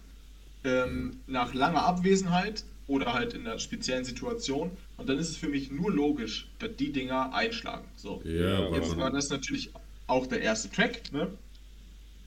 ähm, 0.62 1.18
nach 1.26 1.54
langer 1.54 1.82
Abwesenheit 1.82 2.62
oder 2.87 3.14
halt 3.14 3.34
in 3.34 3.44
einer 3.44 3.58
speziellen 3.58 4.04
Situation. 4.04 4.70
Und 4.96 5.08
dann 5.08 5.18
ist 5.18 5.28
es 5.28 5.37
für 5.37 5.49
mich 5.49 5.72
nur 5.72 5.90
logisch, 5.90 6.46
dass 6.61 6.70
die 6.76 6.92
Dinger 6.92 7.34
einschlagen. 7.34 7.84
So. 7.96 8.22
Ja, 8.25 8.70
weil 8.70 8.80
Jetzt 8.80 8.96
war 8.96 9.11
das 9.11 9.28
natürlich 9.30 9.72
auch 10.06 10.28
der 10.28 10.40
erste 10.40 10.70
Track, 10.70 11.12
ne? 11.12 11.32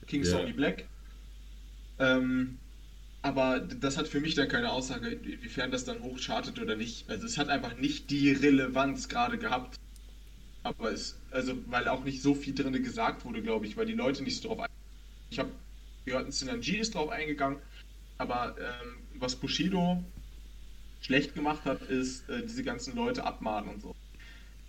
King 0.06 0.26
Ja. 0.26 0.32
Sony 0.32 0.52
Black. 0.52 0.84
Ähm, 2.00 2.58
aber 3.22 3.62
das 3.62 3.98
hat 3.98 4.10
für 4.10 4.20
mich 4.20 4.36
dann 4.36 4.50
keine 4.50 4.70
Aussage, 4.70 5.12
inwiefern 5.12 5.72
das 5.72 5.86
dann 5.86 6.04
hochchartet 6.04 6.60
oder 6.60 6.76
nicht. 6.76 7.10
Also 7.10 7.26
es 7.26 7.38
hat 7.38 7.48
einfach 7.48 7.78
nicht 7.78 8.10
die 8.10 8.34
Relevanz 8.34 9.08
gerade 9.08 9.38
gehabt. 9.38 9.78
Aber 10.64 10.92
es, 10.92 11.18
also 11.32 11.54
weil 11.68 11.88
auch 11.88 12.04
nicht 12.04 12.22
so 12.22 12.36
viel 12.36 12.54
drin 12.54 12.74
gesagt 12.84 13.24
wurde, 13.24 13.42
glaube 13.42 13.66
ich, 13.66 13.78
weil 13.78 13.86
die 13.86 13.94
Leute 13.94 14.24
nicht 14.24 14.42
so 14.42 14.50
drauf 14.50 14.60
ein. 14.60 14.75
Ich 15.36 15.40
habe 15.40 15.52
gehört, 16.06 16.28
ein 16.28 16.32
Synergy 16.32 16.78
ist 16.78 16.96
drauf 16.96 17.10
eingegangen, 17.10 17.60
aber 18.18 18.56
ähm, 18.58 19.00
was 19.16 19.36
Bushido 19.36 20.02
schlecht 21.02 21.36
gemacht 21.36 21.66
hat, 21.66 21.82
ist 21.82 22.30
äh, 22.30 22.42
diese 22.44 22.64
ganzen 22.64 22.96
Leute 22.96 23.26
abmahnen 23.26 23.70
und 23.70 23.82
so. 23.82 23.94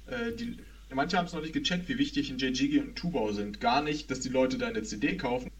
Äh, 0.09 0.33
die, 0.33 0.57
manche 0.93 1.17
haben 1.19 1.27
es 1.27 1.33
noch 1.35 1.43
nicht 1.43 1.53
gecheckt, 1.53 1.89
wie 1.89 1.99
wichtig 1.99 2.31
ein 2.31 2.39
JGG 2.39 2.81
und 2.81 2.89
ein 2.89 2.95
Tubau 2.97 3.31
sind. 3.31 3.61
Gar 3.61 3.81
nicht, 3.83 4.11
dass 4.11 4.19
die 4.19 4.29
Leute 4.29 4.59
deine 4.59 4.83
CD 4.83 5.17
kaufen. 5.17 5.53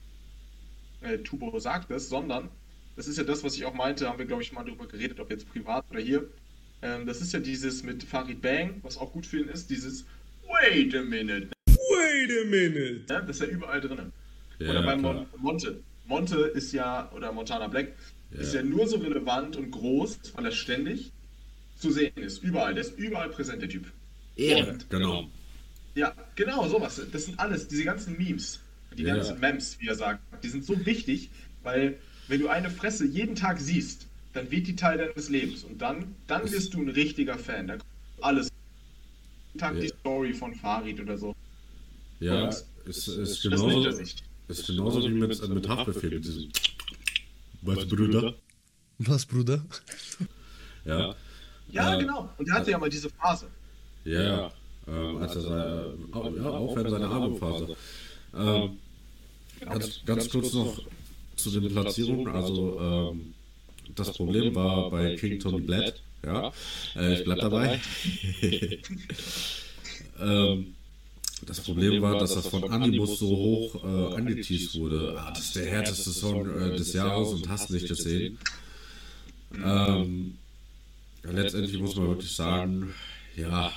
Äh, 1.03 1.19
Tubau 1.19 1.57
sagt 1.61 1.89
das, 1.93 2.09
sondern 2.09 2.49
das 2.97 3.07
ist 3.07 3.17
ja 3.17 3.23
das, 3.23 3.45
was 3.45 3.55
ich 3.55 3.65
auch 3.65 3.75
meinte, 3.75 4.09
haben 4.09 4.19
wir, 4.19 4.27
glaube 4.27 4.43
ich, 4.43 4.51
mal 4.51 4.65
darüber 4.65 4.89
geredet, 4.89 5.21
ob 5.21 5.31
jetzt 5.31 5.49
privat 5.49 5.85
oder 5.89 6.01
hier. 6.01 6.29
Ähm, 6.83 7.07
das 7.07 7.21
ist 7.21 7.33
ja 7.33 7.39
dieses 7.39 7.85
mit 7.85 8.03
Farid 8.03 8.43
Bang, 8.43 8.81
was 8.83 8.99
auch 8.99 9.13
gut 9.13 9.25
für 9.25 9.39
ihn 9.39 9.49
ist, 9.51 9.71
dieses 9.71 10.05
wait 10.49 10.97
a 10.97 11.03
minute. 11.03 11.51
Wait 11.69 12.31
a 12.43 12.45
minute. 12.49 13.05
Ja, 13.09 13.21
das 13.21 13.37
ist 13.37 13.47
ja 13.47 13.55
überall 13.55 13.81
drin. 13.81 14.11
Ja, 14.59 14.71
oder 14.71 14.83
bei. 14.83 14.97
Mon 14.97 15.27
Monte. 15.39 15.83
Monte 16.05 16.37
ist 16.55 16.73
ja, 16.73 17.11
oder 17.13 17.33
Montana 17.33 17.67
Black, 17.67 17.93
ist 18.31 18.55
ja 18.55 18.63
nur 18.63 18.87
so 18.87 18.97
relevant 18.99 19.57
und 19.57 19.71
groß, 19.73 20.19
weil 20.35 20.45
er 20.47 20.53
ständig 20.53 21.13
zu 21.77 21.91
sehen 21.91 22.13
ist. 22.17 22.43
Überall. 22.43 22.75
Der 22.75 22.85
ist 22.85 22.97
überall 22.99 23.29
präsent, 23.31 23.63
der 23.63 23.69
Typ. 23.69 23.93
Und, 24.39 24.89
Genau. 24.91 25.29
ja, 25.95 26.15
genau, 26.35 26.69
sowas. 26.69 27.01
Das 27.11 27.25
sind 27.25 27.39
alles, 27.41 27.69
diese 27.69 27.85
ganzen 27.85 28.17
Memes, 28.17 28.61
die 28.97 29.03
Ja. 29.03 29.15
ganzen 29.17 29.41
Memes, 29.41 29.81
wie 29.81 29.89
er 29.89 29.95
sagt, 29.95 30.21
die 30.45 30.49
sind 30.49 30.65
so 30.65 30.85
wichtig, 30.87 31.31
weil 31.63 31.99
wenn 32.29 32.41
du 32.41 32.49
eine 32.49 32.71
Fresse 32.71 33.07
jeden 33.07 33.35
Tag 33.35 33.61
siehst, 33.61 34.07
dann 34.33 34.51
wird 34.51 34.67
die 34.67 34.77
Teil 34.77 34.99
deines 34.99 35.29
Lebens 35.29 35.65
und 35.65 35.79
dann, 35.81 36.15
dann 36.27 36.51
wirst 36.53 36.75
du 36.75 36.83
ein 36.83 36.89
richtiger 36.91 37.39
Fan. 37.39 37.67
Da 37.69 37.75
kommt 37.79 37.85
alles. 38.21 38.49
Jeden 39.55 39.61
Tag 39.61 39.81
die 39.81 39.87
Ja. 39.87 39.97
Story 40.01 40.35
von 40.35 40.55
Farid 40.55 41.01
oder 41.01 41.17
so. 41.19 41.33
Ja, 42.21 42.45
Und 42.45 42.65
ist, 42.85 43.09
ist 43.09 43.09
Das 43.09 43.43
genauso, 43.43 43.81
sich. 44.49 44.59
ist 44.61 44.67
genauso 44.67 45.03
wie 45.03 45.09
mit, 45.09 45.43
äh, 45.43 45.49
mit 45.49 45.69
Haftbefehl. 45.69 46.11
Mit 46.11 46.25
diesem, 46.25 46.51
was, 47.63 47.87
Brüder? 47.87 48.35
Was, 48.99 49.27
Bruder? 49.27 49.65
Ja. 50.85 51.15
Ja, 51.69 51.95
Äh, 51.95 52.01
genau. 52.01 52.31
Und 52.39 52.49
er 52.49 52.55
hatte 52.55 52.71
ja 52.71 52.79
mal 52.79 52.89
diese 52.89 53.11
Phase. 53.11 53.49
Ja, 54.05 54.23
ja. 54.23 54.53
Ähm, 54.89 55.17
als 55.17 55.35
er 55.35 55.43
seine, 55.43 55.95
äh, 56.15 56.37
ja, 56.39 56.51
auch 56.51 56.77
während 56.77 56.91
seiner 56.91 57.11
Albumphase. 57.11 57.77
Ähm, 58.35 58.79
ganz, 59.61 60.01
ganz 60.05 60.31
kurz 60.31 60.53
noch 60.53 60.81
zu 61.35 61.51
den 61.51 61.73
Platzierungen. 61.73 62.29
Also, 62.29 62.81
ähm, 62.81 63.35
das 63.95 64.13
Problem 64.13 64.55
war 64.55 64.91
bei 64.91 65.17
King 65.17 65.41
Tony 65.41 65.61
Blatt. 65.61 66.01
Ja, 66.25 66.53
äh, 66.95 67.15
ich 67.15 67.25
bleib 67.25 67.41
dabei. 67.41 67.81
ähm, 70.21 70.75
das 71.45 71.61
Problem 71.61 72.01
war, 72.01 72.19
dass 72.19 72.35
das 72.35 72.47
von 72.47 72.71
Animus 72.71 73.19
so 73.19 73.29
hoch 73.29 73.85
äh, 73.85 74.15
angeteased 74.17 74.79
wurde. 74.79 75.17
Ah, 75.19 75.31
das 75.31 75.45
ist 75.45 75.57
der 75.57 75.67
härteste 75.67 76.11
Song 76.11 76.49
äh, 76.49 76.77
des 76.77 76.93
Jahres 76.95 77.29
und 77.31 77.49
hast 77.49 77.71
nicht 77.71 77.89
gesehen. 77.89 78.39
Ähm, 79.55 80.39
ja, 81.25 81.31
letztendlich 81.33 81.79
muss 81.81 81.97
man 81.97 82.09
wirklich 82.09 82.33
sagen, 82.33 82.95
ja, 83.37 83.71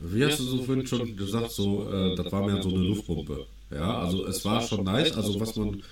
wie 0.00 0.24
hast 0.24 0.40
du 0.40 0.44
so 0.44 0.62
vorhin 0.64 0.86
schon 0.86 1.16
gesagt, 1.16 1.52
so, 1.52 1.88
äh, 1.90 2.16
das 2.16 2.30
war 2.32 2.44
mehr 2.46 2.62
so 2.62 2.70
eine 2.70 2.84
Luftpumpe. 2.84 3.46
Ja, 3.70 3.98
also 4.00 4.26
es 4.26 4.44
war 4.44 4.60
schon 4.62 4.84
nice, 4.84 5.12
also 5.12 5.38
was 5.40 5.56
man 5.56 5.82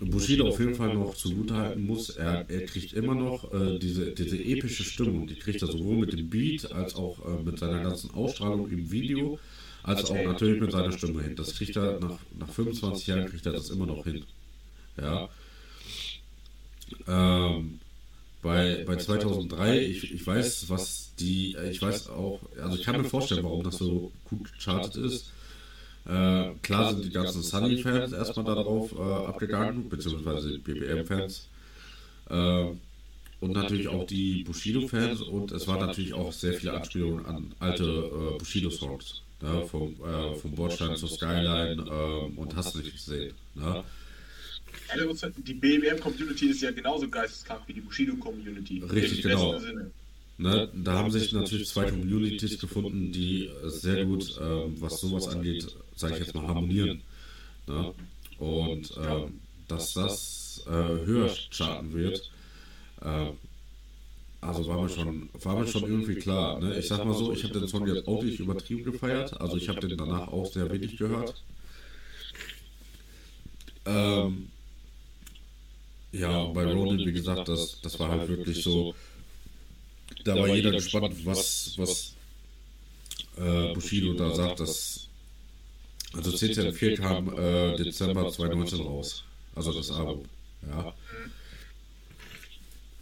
Bushido 0.00 0.48
auf 0.48 0.58
jeden 0.58 0.74
Fall 0.74 0.94
noch 0.94 1.14
zugutehalten 1.14 1.86
muss, 1.86 2.10
er, 2.10 2.48
er 2.50 2.66
kriegt 2.66 2.92
immer 2.94 3.14
noch 3.14 3.52
äh, 3.52 3.78
diese, 3.78 4.12
diese 4.12 4.36
epische 4.42 4.82
Stimmung, 4.82 5.26
die 5.26 5.36
kriegt 5.36 5.62
er 5.62 5.68
sowohl 5.68 5.96
mit 5.98 6.12
dem 6.12 6.28
Beat 6.28 6.72
als 6.72 6.96
auch 6.96 7.24
äh, 7.24 7.42
mit 7.42 7.58
seiner 7.58 7.80
ganzen 7.80 8.10
Ausstrahlung 8.10 8.68
im 8.70 8.90
Video, 8.90 9.38
als 9.84 10.10
auch 10.10 10.24
natürlich 10.24 10.60
mit 10.60 10.72
seiner 10.72 10.92
Stimme 10.92 11.22
hin. 11.22 11.36
Das 11.36 11.54
kriegt 11.54 11.76
er 11.76 12.00
nach, 12.00 12.18
nach 12.38 12.48
25 12.48 13.06
Jahren 13.06 13.26
kriegt 13.26 13.44
er 13.46 13.52
das 13.52 13.70
immer 13.70 13.86
noch 13.86 14.04
hin. 14.04 14.24
Ja. 14.96 15.28
Ähm, 17.06 17.80
bei, 18.42 18.84
bei 18.86 18.96
2003, 18.96 19.80
ich, 19.80 20.12
ich 20.12 20.26
weiß, 20.26 20.70
was 20.70 21.12
die, 21.18 21.56
ich 21.70 21.80
weiß 21.80 22.08
auch, 22.08 22.40
also 22.60 22.76
ich 22.76 22.82
kann 22.82 23.00
mir 23.00 23.08
vorstellen, 23.08 23.44
warum 23.44 23.62
das 23.62 23.76
so 23.76 24.10
gut 24.24 24.52
gechartet 24.54 24.96
ist. 24.96 25.30
Äh, 26.06 26.54
klar 26.62 26.92
sind 26.92 27.04
die 27.04 27.10
ganzen 27.10 27.42
Sunny-Fans 27.42 28.12
erstmal 28.12 28.44
darauf 28.44 28.92
äh, 28.92 29.00
abgegangen, 29.00 29.88
beziehungsweise 29.88 30.52
die 30.52 30.58
BBM-Fans. 30.58 31.48
Äh, 32.30 32.66
und 33.40 33.52
natürlich 33.52 33.88
auch 33.88 34.06
die 34.06 34.44
Bushido-Fans 34.44 35.20
und 35.20 35.52
es 35.52 35.68
war 35.68 35.78
natürlich 35.78 36.14
auch 36.14 36.32
sehr 36.32 36.54
viele 36.54 36.72
Anspielungen 36.72 37.26
an 37.26 37.54
alte 37.58 37.84
äh, 37.84 38.38
Bushido-Songs. 38.38 39.23
Ne? 39.44 39.66
Vom, 39.66 39.94
äh, 40.02 40.34
vom 40.36 40.54
Bordstein 40.54 40.96
zur 40.96 41.10
Skyline 41.10 41.84
äh, 41.86 42.40
und 42.40 42.56
hast 42.56 42.74
du 42.74 42.78
nicht 42.78 42.92
gesehen. 42.92 43.34
Ne? 43.54 43.84
Also, 44.88 45.28
Die 45.36 45.54
BBM-Community 45.54 46.46
ist 46.46 46.62
ja 46.62 46.70
genauso 46.70 47.08
geisteskrank 47.08 47.60
wie 47.66 47.74
die 47.74 47.82
Bushido-Community. 47.82 48.82
Richtig, 48.84 49.22
genau. 49.22 49.60
Ne, 50.36 50.68
da 50.74 50.94
haben 50.94 51.10
sich 51.10 51.32
natürlich 51.32 51.68
zwei 51.68 51.84
Communities 51.90 52.58
gefunden, 52.58 53.12
die 53.12 53.46
äh, 53.46 53.68
sehr 53.68 54.04
gut, 54.04 54.36
ähm, 54.40 54.74
was 54.80 54.98
sowas 55.00 55.28
angeht, 55.28 55.68
sage 55.94 56.14
ich 56.14 56.20
jetzt 56.20 56.34
mal, 56.34 56.48
harmonieren. 56.48 57.02
Ne? 57.68 57.94
Und 58.38 58.92
ähm, 58.96 59.40
dass 59.68 59.92
das 59.92 60.64
äh, 60.66 60.70
höher 60.70 61.32
charten 61.50 61.92
wird, 61.92 62.30
äh, 63.02 63.26
also 64.44 64.66
war 64.66 64.80
mir 64.82 64.88
schon, 64.88 65.30
war 65.34 65.58
mir 65.58 65.66
schon 65.66 65.84
irgendwie 65.84 66.16
klar. 66.16 66.60
Ne? 66.60 66.78
Ich 66.78 66.88
sag 66.88 67.04
mal 67.04 67.14
so, 67.14 67.32
ich 67.32 67.42
habe 67.44 67.58
den 67.58 67.68
Song 67.68 67.86
jetzt 67.86 68.06
auch 68.06 68.22
nicht 68.22 68.38
übertrieben 68.38 68.84
gefeiert, 68.84 69.40
also 69.40 69.56
ich 69.56 69.68
habe 69.68 69.80
den 69.80 69.96
danach 69.96 70.28
auch 70.28 70.46
sehr 70.46 70.70
wenig 70.70 70.96
gehört. 70.96 71.42
Ähm, 73.86 74.48
ja, 76.12 76.44
bei 76.44 76.64
Ronin, 76.64 77.06
wie 77.06 77.12
gesagt, 77.12 77.48
das, 77.48 77.80
das 77.80 77.98
war 77.98 78.08
halt 78.10 78.28
wirklich 78.28 78.62
so, 78.62 78.94
da 80.24 80.36
war 80.36 80.48
jeder 80.48 80.70
gespannt, 80.70 81.14
was, 81.24 81.74
was 81.76 82.14
äh, 83.36 83.72
Bushido 83.74 84.14
da 84.14 84.34
sagt. 84.34 84.60
Dass, 84.60 85.08
also 86.12 86.30
CCN4 86.30 86.96
kam 86.96 87.36
äh, 87.36 87.76
Dezember 87.76 88.30
2019 88.30 88.80
raus. 88.80 89.24
Also 89.54 89.72
das 89.72 89.90
Album. 89.90 90.24
Ja. 90.68 90.94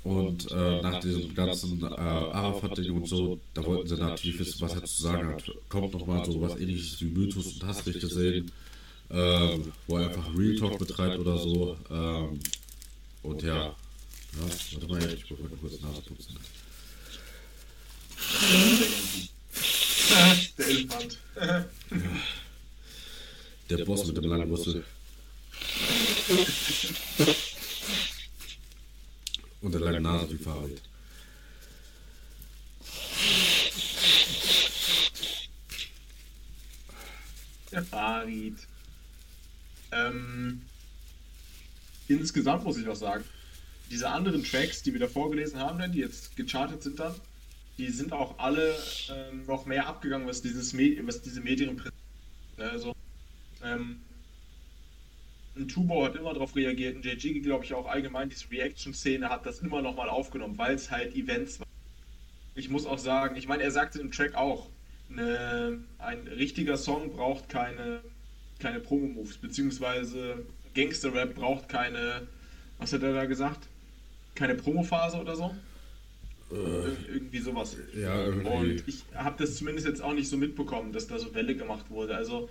Und 0.05 0.51
äh, 0.51 0.83
nach 0.83 0.99
diesem 0.99 1.33
ganzen 1.33 1.81
äh, 1.81 1.87
Arafat-Ding 1.87 2.91
und 2.93 3.07
so, 3.07 3.39
da 3.55 3.65
wollten 3.65 3.87
sie 3.87 3.97
natürlich 3.97 4.39
wissen, 4.41 4.61
was 4.61 4.75
er 4.75 4.85
zu 4.85 5.03
sagen 5.03 5.29
hat. 5.29 5.45
Kommt 5.69 5.93
nochmal 5.93 6.25
so 6.25 6.41
was 6.41 6.59
ähnliches 6.59 7.01
wie 7.01 7.05
Mythos 7.07 7.47
und 7.55 7.65
hast 7.65 7.87
nicht 7.87 8.01
gesehen, 8.01 8.51
ähm, 9.11 9.73
wo 9.87 9.99
er 9.99 10.09
einfach 10.09 10.27
Real 10.37 10.57
Talk 10.57 10.79
betreibt 10.79 11.21
oder 11.21 11.39
so. 11.39 11.77
Ähm, 11.89 12.41
und 13.23 13.43
ja, 13.43 13.57
ja, 13.57 13.75
warte 14.73 14.89
mal, 14.89 15.15
ich 15.15 15.31
muss 15.31 15.39
mal 15.39 15.49
kurz 15.61 15.81
Nase 15.81 16.03
putzen. 16.03 16.37
Der 20.59 20.67
Elefant. 20.67 21.19
Der 23.71 23.85
Boss 23.85 24.07
mit 24.07 24.17
dem 24.17 24.25
langen 24.25 24.51
Rüssel. 24.51 24.83
Und 29.63 29.73
der 29.73 29.81
langen 29.81 30.03
Nase 30.03 30.31
wie 30.31 30.43
Farid. 30.43 30.83
Der 37.71 37.83
Farid. 37.85 38.59
Ähm, 39.93 40.63
insgesamt 42.09 42.65
muss 42.65 42.77
ich 42.77 42.89
auch 42.89 42.97
sagen, 42.97 43.25
diese 43.91 44.09
anderen 44.09 44.43
Tracks, 44.43 44.83
die 44.83 44.93
wir 44.93 45.01
da 45.01 45.07
vorgelesen 45.07 45.61
haben, 45.61 45.79
ne, 45.79 45.89
die 45.89 46.01
jetzt 46.01 46.37
gechartet 46.37 46.83
sind 46.83 46.99
dann, 46.99 47.15
die 47.79 47.91
sind 47.91 48.13
auch 48.13 48.39
alle 48.39 48.77
ähm, 49.11 49.47
noch 49.47 49.67
mehr 49.67 49.87
abgegangen, 49.87 50.27
was, 50.27 50.43
dieses 50.43 50.73
Me 50.73 50.97
was 51.03 51.23
diese 51.23 51.41
Medien. 51.41 51.81
Ne, 52.57 52.71
also, 52.71 52.95
ähm, 53.63 54.01
ein 55.57 55.69
Tubo 55.69 56.05
hat 56.05 56.17
immer 56.17 56.33
darauf 56.33 56.57
reagiert, 56.57 56.97
ein 56.97 57.03
JG, 57.03 57.41
glaube 57.41 57.65
ich, 57.65 57.75
auch 57.75 57.87
allgemein, 57.87 58.29
diese 58.29 58.51
Reaction-Szene 58.51 59.29
hat 59.29 59.45
das 59.45 59.61
immer 59.61 59.83
noch 59.83 59.97
mal 59.97 60.09
aufgenommen, 60.09 60.57
weil 60.57 60.75
es 60.75 60.91
halt 60.91 61.15
Events 61.15 61.61
waren. 61.61 61.69
Ich 62.55 62.69
muss 62.69 62.87
auch 62.87 62.99
sagen, 62.99 63.37
ich 63.37 63.49
meine, 63.49 63.63
er 63.63 63.71
sagte 63.71 64.01
im 64.01 64.11
Track 64.11 64.35
auch, 64.35 64.69
eine, 65.11 65.79
ein 65.99 66.27
richtiger 66.27 66.77
Song 66.77 67.13
braucht 67.13 67.49
keine, 67.49 68.01
keine 68.59 68.81
Promo-Moves, 68.81 69.39
beziehungsweise 69.39 70.45
Gangster-Rap 70.75 71.35
braucht 71.35 71.69
keine, 71.69 72.27
was 72.79 72.93
hat 72.93 73.03
er 73.03 73.13
da 73.13 73.27
gesagt? 73.27 73.69
Keine 74.35 74.55
Promo-Phase 74.55 75.19
oder 75.19 75.37
so? 75.37 75.55
Ir 76.51 76.97
irgendwie 77.09 77.39
sowas. 77.39 77.77
Ja, 77.95 78.25
irgendwie. 78.25 78.49
Und 78.49 78.89
ich 78.89 79.05
habe 79.15 79.37
das 79.39 79.57
zumindest 79.57 79.87
jetzt 79.87 80.03
auch 80.03 80.13
nicht 80.13 80.29
so 80.29 80.37
mitbekommen, 80.37 80.93
dass 80.93 81.07
da 81.07 81.19
so 81.19 81.35
Welle 81.35 81.55
gemacht 81.57 81.91
wurde. 81.91 82.15
Also 82.15 82.51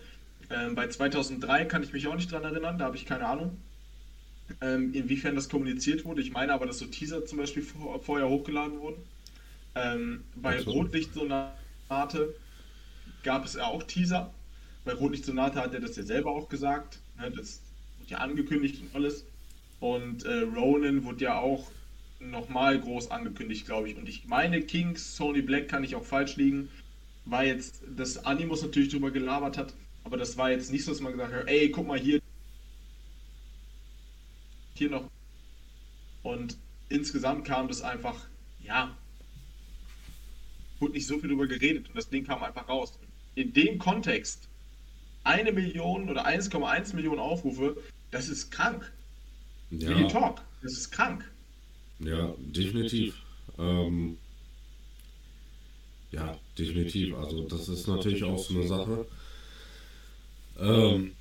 ähm, 0.54 0.76
bei 0.76 0.88
2003 0.88 1.66
kann 1.66 1.84
ich 1.84 1.94
mich 1.94 2.08
auch 2.08 2.16
nicht 2.16 2.32
dran 2.32 2.44
erinnern, 2.44 2.78
da 2.78 2.86
habe 2.86 2.96
ich 2.96 3.06
keine 3.06 3.26
Ahnung, 3.26 3.58
ähm, 4.62 4.94
inwiefern 4.94 5.36
das 5.36 5.50
kommuniziert 5.50 6.06
wurde. 6.06 6.22
Ich 6.22 6.32
meine 6.32 6.54
aber, 6.54 6.66
dass 6.66 6.80
so 6.80 6.86
Teaser 6.86 7.26
zum 7.26 7.38
Beispiel 7.38 7.64
vor, 7.64 8.02
vorher 8.02 8.28
hochgeladen 8.30 8.80
wurden. 8.80 9.02
Ähm, 9.76 10.24
bei 10.36 10.60
so. 10.60 10.72
Rotlichtsonate 10.72 12.36
gab 13.24 13.46
es 13.46 13.54
ja 13.54 13.66
auch 13.66 13.84
Teaser. 13.84 14.34
Bei 14.84 14.94
Rotlichtsonate 14.94 15.60
hat 15.60 15.74
er 15.74 15.80
das 15.80 15.96
ja 15.96 16.04
selber 16.04 16.32
auch 16.32 16.50
gesagt. 16.50 17.00
Ne, 17.18 17.32
das 17.32 17.62
wurde 18.00 18.12
ja 18.12 18.18
angekündigt 18.18 18.82
und 18.82 18.96
alles. 18.96 19.24
Und 19.80 20.26
äh, 20.26 20.42
Ronan 20.42 21.04
wurde 21.04 21.24
ja 21.24 21.40
auch 21.40 21.72
nochmal 22.20 22.80
groß 22.80 23.10
angekündigt, 23.12 23.66
glaube 23.66 23.90
ich. 23.90 23.98
Und 23.98 24.08
ich 24.08 24.26
meine, 24.28 24.62
Kings, 24.62 25.16
Sony 25.16 25.42
Black 25.42 25.68
kann 25.68 25.84
ich 25.84 25.96
auch 25.96 26.06
falsch 26.06 26.36
liegen, 26.36 26.70
war 27.26 27.44
jetzt, 27.44 27.82
dass 27.96 28.26
Animus 28.26 28.62
natürlich 28.62 28.90
drüber 28.90 29.12
gelabert 29.12 29.58
hat, 29.58 29.74
aber 30.04 30.18
das 30.18 30.38
war 30.38 30.52
jetzt 30.52 30.72
nicht 30.72 30.84
so, 30.84 30.92
dass 30.92 31.02
man 31.02 31.14
gesagt 31.14 31.34
hat, 31.34 31.48
ey, 31.48 31.70
guck 31.70 31.88
mal 31.88 32.00
hier, 32.00 32.22
hier 34.76 34.90
noch. 34.90 35.10
Und 36.24 36.58
insgesamt 36.90 37.46
kam 37.46 37.68
das 37.68 37.82
einfach, 37.82 38.28
ja, 38.64 38.96
wurde 40.80 40.94
nicht 40.94 41.08
so 41.08 41.20
viel 41.20 41.30
drüber 41.30 41.48
geredet 41.48 41.88
und 41.88 41.96
das 41.96 42.10
Ding 42.10 42.26
kam 42.26 42.44
einfach 42.44 42.68
raus. 42.68 42.98
in 43.36 43.54
dem 43.54 43.80
Kontext 43.80 44.50
eine 45.24 45.52
Million 45.52 46.10
oder 46.10 46.28
1,1 46.28 46.96
Millionen 46.96 47.20
Aufrufe, 47.20 47.78
das 48.10 48.28
ist 48.28 48.52
krank. 48.52 48.92
Ja. 49.70 49.90
Real 49.90 50.08
Talk, 50.10 50.42
das 50.62 50.74
ist 50.74 50.92
krank. 50.92 51.24
Ja, 52.00 52.34
definitiv. 52.40 53.16
Ähm, 53.58 54.18
ja, 56.12 56.38
definitiv. 56.58 57.16
Also 57.16 57.48
das 57.48 57.70
ist 57.70 57.88
natürlich 57.88 58.24
auch 58.24 58.38
so 58.38 58.56
eine 58.56 58.68
Sache. 58.68 59.06
Ähm, 60.60 61.12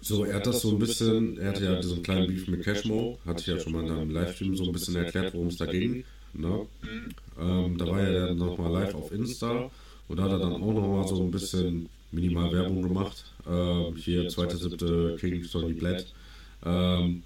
so, 0.00 0.24
er 0.24 0.36
hat 0.36 0.46
das 0.46 0.60
so 0.60 0.70
ein 0.70 0.78
bisschen, 0.78 1.38
er 1.38 1.50
hatte 1.50 1.64
ja 1.64 1.76
diesen 1.80 2.02
kleinen 2.02 2.28
Beef 2.28 2.46
mit 2.48 2.62
Cashmo, 2.64 3.18
hatte 3.26 3.40
ich 3.40 3.46
ja 3.46 3.58
schon 3.58 3.72
mal 3.72 3.84
in 3.84 3.90
einem 3.92 4.10
Livestream 4.10 4.56
so 4.56 4.64
ein 4.64 4.72
bisschen 4.72 4.96
erklärt, 4.96 5.34
worum 5.34 5.48
es 5.48 5.56
da 5.56 5.66
ging. 5.66 6.04
Ne? 6.34 6.66
Ähm, 7.38 7.78
da 7.78 7.86
war 7.86 8.00
er 8.00 8.28
dann 8.28 8.38
nochmal 8.38 8.72
live 8.72 8.94
auf 8.94 9.12
Insta 9.12 9.70
und 10.08 10.16
da 10.18 10.24
hat 10.24 10.32
er 10.32 10.38
dann 10.38 10.52
auch 10.52 10.72
nochmal 10.72 11.06
so 11.08 11.22
ein 11.22 11.30
bisschen 11.30 11.88
minimal 12.12 12.52
Werbung 12.52 12.82
gemacht. 12.82 13.24
Ähm, 13.46 13.96
hier, 13.96 14.28
zweite, 14.28 14.56
siebte 14.56 15.16
King 15.18 15.42
Sonny 15.44 15.72
Blatt. 15.74 16.06
Ähm, 16.64 17.22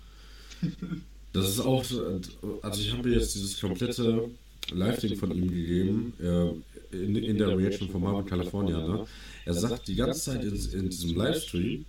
das 1.32 1.48
ist 1.48 1.60
auch, 1.60 1.84
so- 1.84 2.20
also 2.62 2.80
ich 2.80 2.92
habe 2.92 3.10
jetzt 3.10 3.34
dieses 3.34 3.60
komplette 3.60 4.28
Live-Ding 4.72 5.16
von 5.16 5.32
ihm 5.32 5.50
gegeben, 5.50 6.12
äh, 6.20 6.71
in, 6.92 7.16
in 7.16 7.38
der 7.38 7.56
Reaction 7.56 7.88
von 7.88 8.02
Marvin 8.02 8.26
California. 8.26 8.78
Ne? 8.78 9.06
Er 9.44 9.54
sagt 9.54 9.88
die 9.88 9.96
ganze 9.96 10.20
Zeit 10.20 10.44
in, 10.44 10.54
in 10.54 10.88
diesem 10.88 11.16
Livestream, 11.16 11.84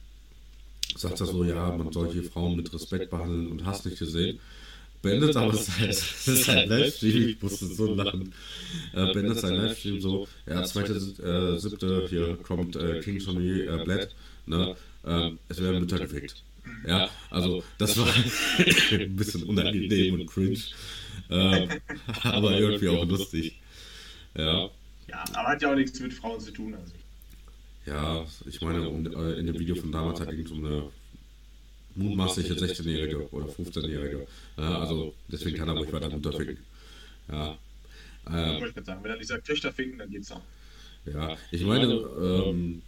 sagt 0.96 1.20
er 1.20 1.26
so, 1.26 1.44
ja, 1.44 1.76
man 1.76 1.92
soll 1.92 2.12
hier 2.12 2.24
Frauen 2.24 2.56
mit 2.56 2.74
Respekt 2.74 3.10
behandeln 3.10 3.48
und 3.48 3.66
hast 3.66 3.86
nicht 3.86 4.00
gesehen. 4.00 4.40
Beendet 5.02 5.36
aber 5.36 5.54
sein, 5.58 5.92
sein 5.92 6.70
Livestream, 6.70 7.30
ich 7.30 7.42
musste 7.42 7.66
so 7.66 7.94
lachen, 7.94 8.34
äh, 8.94 9.12
beendet 9.14 9.40
sein 9.40 9.56
Livestream 9.56 10.00
so, 10.00 10.28
ja, 10.48 10.64
zweite, 10.64 10.94
äh, 10.94 11.60
siebte, 11.60 12.08
hier 12.10 12.38
kommt 12.42 12.76
äh, 12.78 13.02
King 13.02 13.20
Sonny 13.20 13.62
äh, 13.62 13.84
Blatt, 13.84 14.16
ne, 14.46 14.76
äh, 15.06 15.32
es 15.50 15.62
werden 15.62 15.82
Mütter 15.82 16.00
gefickt. 16.00 16.42
Ja, 16.88 17.10
also 17.30 17.62
das 17.78 17.98
war 17.98 18.08
ein 18.92 19.16
bisschen 19.18 19.44
unangenehm 19.44 20.22
und 20.22 20.28
cringe, 20.28 20.60
äh, 21.30 21.68
aber 22.24 22.58
irgendwie 22.58 22.88
auch 22.88 23.06
lustig. 23.06 23.60
Ja, 24.38 24.70
Ja, 25.08 25.24
aber 25.34 25.50
hat 25.50 25.62
ja 25.62 25.72
auch 25.72 25.76
nichts 25.76 26.00
mit 26.00 26.14
Frauen 26.14 26.40
zu 26.40 26.52
tun. 26.52 26.74
Also. 26.74 26.94
ja, 27.86 28.26
ich 28.46 28.62
meine, 28.62 28.88
um, 28.88 29.06
äh, 29.06 29.34
in 29.34 29.48
dem 29.48 29.60
Video 29.60 29.76
von 29.76 29.92
damals 29.92 30.20
da 30.20 30.26
ging 30.26 30.46
es 30.46 30.52
um 30.52 30.66
eine 30.66 30.90
mutmaßliche 31.96 32.54
16-Jährige 32.54 33.30
oder 33.32 33.48
15-Jährige. 33.48 34.28
Ja, 34.58 34.80
also 34.80 35.14
deswegen 35.28 35.58
kann 35.58 35.68
er 35.68 35.76
ruhig 35.76 35.92
weiter 35.92 36.10
Mutter 36.10 36.34
ficken. 36.34 36.58
Ja. 37.30 37.58
Wollte 38.26 38.68
ich 38.68 38.74
gerade 38.74 38.86
sagen, 38.86 39.04
wenn 39.04 39.12
er 39.12 39.18
nicht 39.18 39.28
sagt 39.28 39.46
Töchter 39.46 39.72
ficken, 39.72 39.98
dann 39.98 40.10
geht's 40.10 40.32
auch. 40.32 40.42
Ja, 41.06 41.36
ich 41.52 41.66
meine, 41.66 41.86
ähm, 41.86 42.82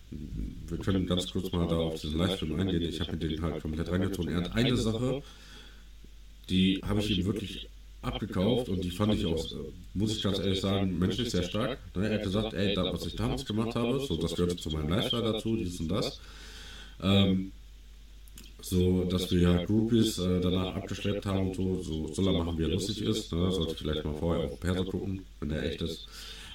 wir 0.68 0.78
können 0.78 1.06
ganz 1.06 1.30
kurz 1.32 1.52
mal 1.52 1.68
da 1.68 1.76
auf 1.76 2.00
diesen 2.00 2.18
Livestream 2.18 2.58
eingehen. 2.58 2.82
Ich 2.84 3.02
habe 3.02 3.12
mir 3.12 3.18
den 3.18 3.42
halt 3.42 3.62
komplett 3.62 3.92
reingezogen. 3.92 4.32
Er 4.32 4.38
hat 4.38 4.56
eine 4.56 4.78
Sache, 4.78 5.22
die 6.50 6.82
habe 6.86 7.02
ich 7.02 7.18
ihm 7.18 7.26
wirklich 7.26 7.70
abgekauft 8.06 8.70
und 8.70 8.84
die 8.84 8.92
fand 8.92 9.14
ich 9.14 9.26
auch, 9.26 9.44
äh, 9.52 9.56
muss 9.94 10.16
ich 10.16 10.24
ganz 10.24 10.40
ehrlich 10.40 10.62
sagen, 10.62 10.98
menschlich 11.00 11.30
sehr 11.32 11.44
stark. 11.44 11.80
Ne, 11.96 12.08
Er 12.10 12.16
hat 12.16 12.24
gesagt, 12.24 12.54
ey, 12.54 12.74
das, 12.74 12.94
was 12.94 13.06
ich 13.06 13.16
damals 13.16 13.46
gemacht 13.46 13.76
habe, 13.76 14.00
so 14.00 14.18
das 14.18 14.36
gehört 14.36 14.60
zu 14.60 14.70
meinem 14.70 14.90
Lifestyle 14.90 15.24
dazu, 15.24 15.56
dies 15.58 15.80
und 15.80 15.90
das. 15.90 16.20
Ähm, 17.02 17.52
so, 18.62 19.04
dass 19.06 19.32
wir 19.32 19.42
ja 19.42 19.64
Groupies 19.66 20.18
äh, 20.18 20.42
danach 20.42 20.76
abgeschleppt 20.76 21.26
haben 21.26 21.48
und 21.50 21.56
so, 21.56 21.82
so 21.84 22.14
soll 22.14 22.28
er 22.28 22.34
machen, 22.44 22.58
wie 22.58 22.64
er 22.64 22.70
lustig 22.70 23.02
ist. 23.02 23.32
Ne? 23.32 23.52
Sollte 23.52 23.76
vielleicht 23.76 24.04
mal 24.04 24.16
vorher 24.16 24.46
auf 24.46 24.60
Perso 24.60 24.84
gucken, 24.86 25.24
wenn 25.40 25.50
der 25.50 25.64
echt 25.64 25.82
ist. 25.82 26.08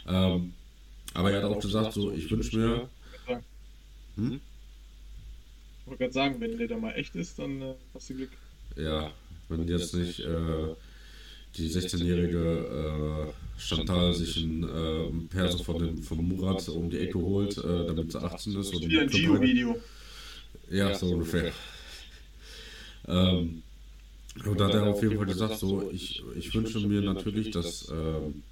Ähm, 0.08 0.54
aber 1.14 1.30
er 1.30 1.42
hat 1.42 1.50
auch 1.50 1.60
gesagt, 1.60 1.92
so, 1.92 2.10
ich 2.10 2.30
wünsche 2.30 2.56
mir, 2.58 2.88
Hm? 4.16 4.40
Ich 5.80 5.86
wollte 5.86 5.98
gerade 5.98 6.12
sagen, 6.12 6.40
wenn 6.40 6.58
der 6.58 6.68
da 6.68 6.76
mal 6.76 6.92
echt 6.92 7.14
ist, 7.16 7.38
dann 7.38 7.62
äh, 7.62 7.74
hast 7.94 8.10
du 8.10 8.14
Glück. 8.14 8.30
ja, 8.76 9.12
wenn 9.48 9.66
jetzt 9.68 9.94
nicht 9.94 10.20
äh, 10.20 10.74
die 11.56 11.68
16-jährige 11.68 13.28
äh, 13.28 13.60
Chantal 13.60 14.14
sich 14.14 14.36
ein 14.38 14.62
äh, 14.64 15.26
Perso 15.28 15.62
von 15.62 15.78
dem, 15.78 16.02
vom 16.02 16.26
Murat 16.26 16.66
um 16.68 16.88
die 16.88 16.98
Ecke 16.98 17.18
holt, 17.18 17.58
äh, 17.58 17.86
damit 17.86 18.12
sie 18.12 18.22
18 18.22 18.58
ist. 18.58 18.74
Und 18.74 18.88
Wie 18.88 18.98
ein 18.98 19.08
Gio-Video. 19.08 19.76
Ja, 20.70 20.94
so 20.94 21.06
ungefähr. 21.08 21.52
Ähm, 23.06 23.62
und 24.44 24.60
da 24.60 24.66
hat 24.66 24.74
er 24.74 24.86
auf 24.86 25.02
jeden 25.02 25.16
Fall 25.16 25.26
gesagt, 25.26 25.58
so, 25.58 25.90
ich, 25.90 26.22
ich 26.36 26.54
wünsche 26.54 26.78
mir 26.86 27.02
natürlich, 27.02 27.50
dass 27.50 27.90
ähm, 27.90 28.42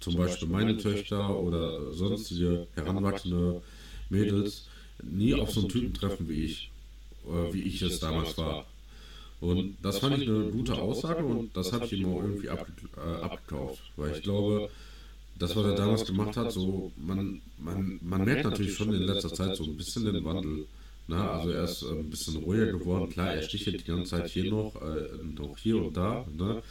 zum 0.00 0.16
Beispiel 0.16 0.48
meine 0.48 0.76
Töchter 0.76 1.38
oder 1.38 1.92
sonstige 1.92 2.66
heranwachsende 2.74 3.62
Mädels 4.10 4.66
nie 5.02 5.34
auf 5.34 5.50
so 5.50 5.60
einen 5.60 5.68
Typen 5.68 5.94
treffen 5.94 6.28
wie 6.28 6.44
ich, 6.44 6.70
äh, 7.26 7.52
wie 7.52 7.62
ich 7.62 7.80
es 7.82 8.00
damals 8.00 8.36
war. 8.36 8.66
Und 9.44 9.76
das 9.82 9.98
fand 9.98 10.16
ich 10.16 10.26
eine 10.26 10.44
gute 10.44 10.74
Aussage 10.74 11.22
und 11.22 11.54
das 11.54 11.70
habe 11.70 11.84
ich 11.84 11.92
ihm 11.92 12.06
auch 12.06 12.22
irgendwie 12.22 12.46
äh, 12.46 13.20
abgekauft, 13.20 13.82
weil 13.94 14.12
ich 14.12 14.22
glaube, 14.22 14.70
das, 15.38 15.54
was 15.54 15.66
er 15.66 15.74
damals 15.74 16.06
gemacht 16.06 16.34
hat, 16.38 16.50
so, 16.50 16.90
man, 16.96 17.42
man, 17.58 17.98
man 18.00 18.24
merkt 18.24 18.44
natürlich 18.44 18.74
schon 18.74 18.94
in 18.94 19.02
letzter 19.02 19.34
Zeit 19.34 19.54
so 19.54 19.64
ein 19.64 19.76
bisschen 19.76 20.06
den 20.06 20.24
Wandel. 20.24 20.66
Na, 21.08 21.32
also 21.32 21.50
er 21.50 21.64
ist 21.64 21.82
äh, 21.82 21.90
ein 21.90 22.08
bisschen 22.08 22.36
ruhiger 22.36 22.72
geworden. 22.72 23.10
Klar, 23.10 23.34
er 23.34 23.42
stichelt 23.42 23.80
die 23.82 23.84
ganze 23.84 24.12
Zeit 24.12 24.30
hier 24.30 24.50
noch, 24.50 24.80
äh, 24.80 25.22
noch 25.22 25.58
hier 25.58 25.76
und 25.76 25.94
da. 25.94 26.24
Ne? 26.34 26.62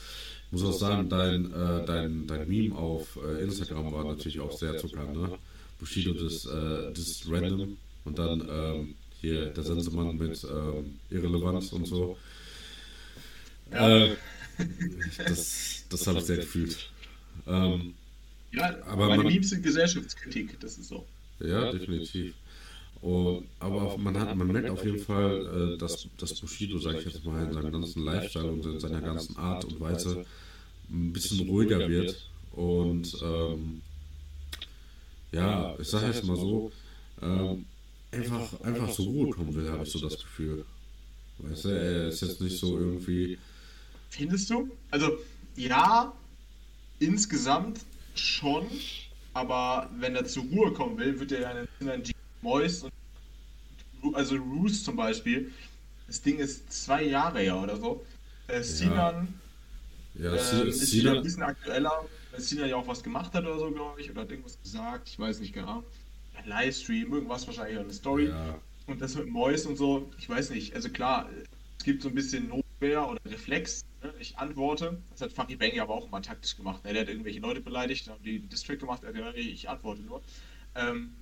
Muss 0.49 0.65
auch 0.65 0.73
sagen, 0.73 1.07
dein, 1.09 1.53
äh, 1.53 1.85
dein, 1.85 2.25
dein 2.25 2.49
Meme 2.49 2.75
auf 2.75 3.19
äh, 3.23 3.43
Instagram 3.43 3.93
war 3.93 4.05
natürlich 4.05 4.39
auch 4.39 4.51
sehr 4.51 4.77
Zucker. 4.79 5.05
Ne? 5.13 5.37
Bushido 5.77 6.13
das, 6.13 6.47
äh, 6.47 6.91
das 6.91 7.21
Random 7.29 7.77
und 8.05 8.17
dann 8.17 8.47
ähm, 8.49 8.95
hier 9.21 9.45
der 9.47 9.63
Sensemann 9.63 10.17
mit 10.17 10.43
ähm, 10.43 10.95
Irrelevanz 11.11 11.71
und 11.71 11.85
so. 11.85 12.17
Äh, 13.71 14.15
das 15.17 15.83
das 15.89 16.07
habe 16.07 16.19
ich 16.19 16.25
sehr 16.25 16.37
gefühlt. 16.37 16.89
Ähm, 17.47 17.93
Ja, 18.51 18.75
Aber 18.85 19.07
meine 19.07 19.23
man- 19.23 19.33
Memes 19.33 19.49
sind 19.49 19.63
Gesellschaftskritik, 19.63 20.59
das 20.59 20.77
ist 20.77 20.89
so. 20.89 21.05
Ja, 21.39 21.71
definitiv. 21.71 22.35
Und, 23.01 23.47
aber 23.59 23.81
auch, 23.81 23.97
man, 23.97 24.17
hat, 24.17 24.33
man 24.35 24.47
merkt 24.47 24.69
auf 24.69 24.85
jeden 24.85 24.99
Fall, 24.99 25.73
äh, 25.73 25.77
dass, 25.77 26.07
dass 26.17 26.39
Bushido, 26.39 26.77
sage 26.77 26.99
ich 26.99 27.05
jetzt 27.05 27.25
mal, 27.25 27.43
in 27.45 27.53
seinem 27.53 27.71
ganzen 27.71 28.03
Lifestyle 28.05 28.51
und 28.51 28.65
in 28.65 28.79
seiner 28.79 29.01
ganzen 29.01 29.35
Art 29.37 29.65
und 29.65 29.79
Weise 29.79 30.23
ein 30.89 31.11
bisschen 31.11 31.49
ruhiger 31.49 31.89
wird. 31.89 32.29
Und 32.53 33.13
ähm, 33.23 33.81
ja, 35.31 35.75
ich 35.79 35.87
sage 35.87 36.07
jetzt 36.07 36.23
mal 36.23 36.37
so, 36.37 36.71
ähm, 37.21 37.65
einfach, 38.11 38.61
einfach 38.61 38.91
zur 38.91 39.05
Ruhe 39.05 39.29
kommen 39.31 39.53
will, 39.55 39.69
habe 39.69 39.83
ich 39.83 39.91
so 39.91 39.99
das 39.99 40.17
Gefühl. 40.19 40.63
Weißt 41.39 41.65
du, 41.65 41.69
er 41.69 42.07
ist 42.09 42.21
jetzt 42.21 42.39
nicht 42.39 42.57
so 42.57 42.77
irgendwie. 42.77 43.37
Findest 44.13 44.47
du? 44.51 44.69
Also, 44.91 45.17
ja, 45.55 46.13
insgesamt 46.99 47.79
schon, 48.13 48.67
aber 49.33 49.89
wenn 49.97 50.15
er 50.15 50.25
zur 50.25 50.43
Ruhe 50.43 50.71
kommen 50.71 50.99
will, 50.99 51.19
wird 51.19 51.31
er 51.31 51.65
ja 51.81 51.95
G 51.97 52.11
Mois 52.43 52.83
und 52.83 54.15
also 54.15 54.35
Roos 54.35 54.83
zum 54.83 54.97
Beispiel. 54.97 55.51
Das 56.05 56.21
Ding 56.21 56.37
ist 56.37 56.71
zwei 56.71 57.05
Jahre 57.05 57.39
her 57.39 57.57
oder 57.57 57.75
so. 57.75 58.05
Äh, 58.49 58.61
Sinan 58.61 59.33
Ja, 60.13 60.35
ähm, 60.35 60.67
ist 60.67 60.93
wieder 60.93 61.13
ein 61.13 61.23
bisschen 61.23 61.41
aktueller, 61.41 62.05
weil 62.29 62.39
Sinan 62.39 62.69
ja 62.69 62.75
auch 62.75 62.85
was 62.85 63.01
gemacht 63.01 63.33
hat 63.33 63.43
oder 63.43 63.57
so, 63.57 63.71
glaube 63.71 63.99
ich, 63.99 64.11
oder 64.11 64.21
hat 64.21 64.29
irgendwas 64.29 64.61
gesagt, 64.61 65.09
ich 65.09 65.17
weiß 65.17 65.39
nicht 65.39 65.53
genau. 65.53 65.83
Ein 66.35 66.47
Livestream, 66.47 67.13
irgendwas 67.13 67.47
wahrscheinlich, 67.47 67.79
eine 67.79 67.93
Story. 67.93 68.27
ja, 68.27 68.59
Und 68.85 69.01
das 69.01 69.15
mit 69.15 69.27
Mois 69.29 69.65
und 69.65 69.75
so, 69.75 70.11
ich 70.19 70.29
weiß 70.29 70.51
nicht. 70.51 70.75
Also 70.75 70.89
klar, 70.89 71.31
es 71.79 71.83
gibt 71.83 72.03
so 72.03 72.09
ein 72.09 72.15
bisschen 72.15 72.62
Notwehr 72.79 73.07
oder 73.09 73.19
Reflex. 73.25 73.85
Ne? 74.01 74.13
Ich 74.19 74.37
antworte. 74.37 75.01
Das 75.11 75.21
hat 75.21 75.33
Funky 75.33 75.55
Bang 75.55 75.73
ja 75.73 75.83
aber 75.83 75.93
auch 75.93 76.09
mal 76.09 76.21
taktisch 76.21 76.55
gemacht. 76.55 76.83
Ne? 76.83 76.93
Der 76.93 77.03
hat 77.03 77.09
irgendwelche 77.09 77.39
Leute 77.39 77.61
beleidigt, 77.61 78.07
dann 78.07 78.15
haben 78.15 78.23
die 78.23 78.39
Distrack 78.39 78.79
gemacht. 78.79 79.03
Er 79.03 79.09
hat 79.09 79.15
gesagt, 79.15 79.35
hey, 79.35 79.49
ich 79.49 79.69
antworte 79.69 80.01
nur. 80.01 80.21
Ähm, 80.75 81.13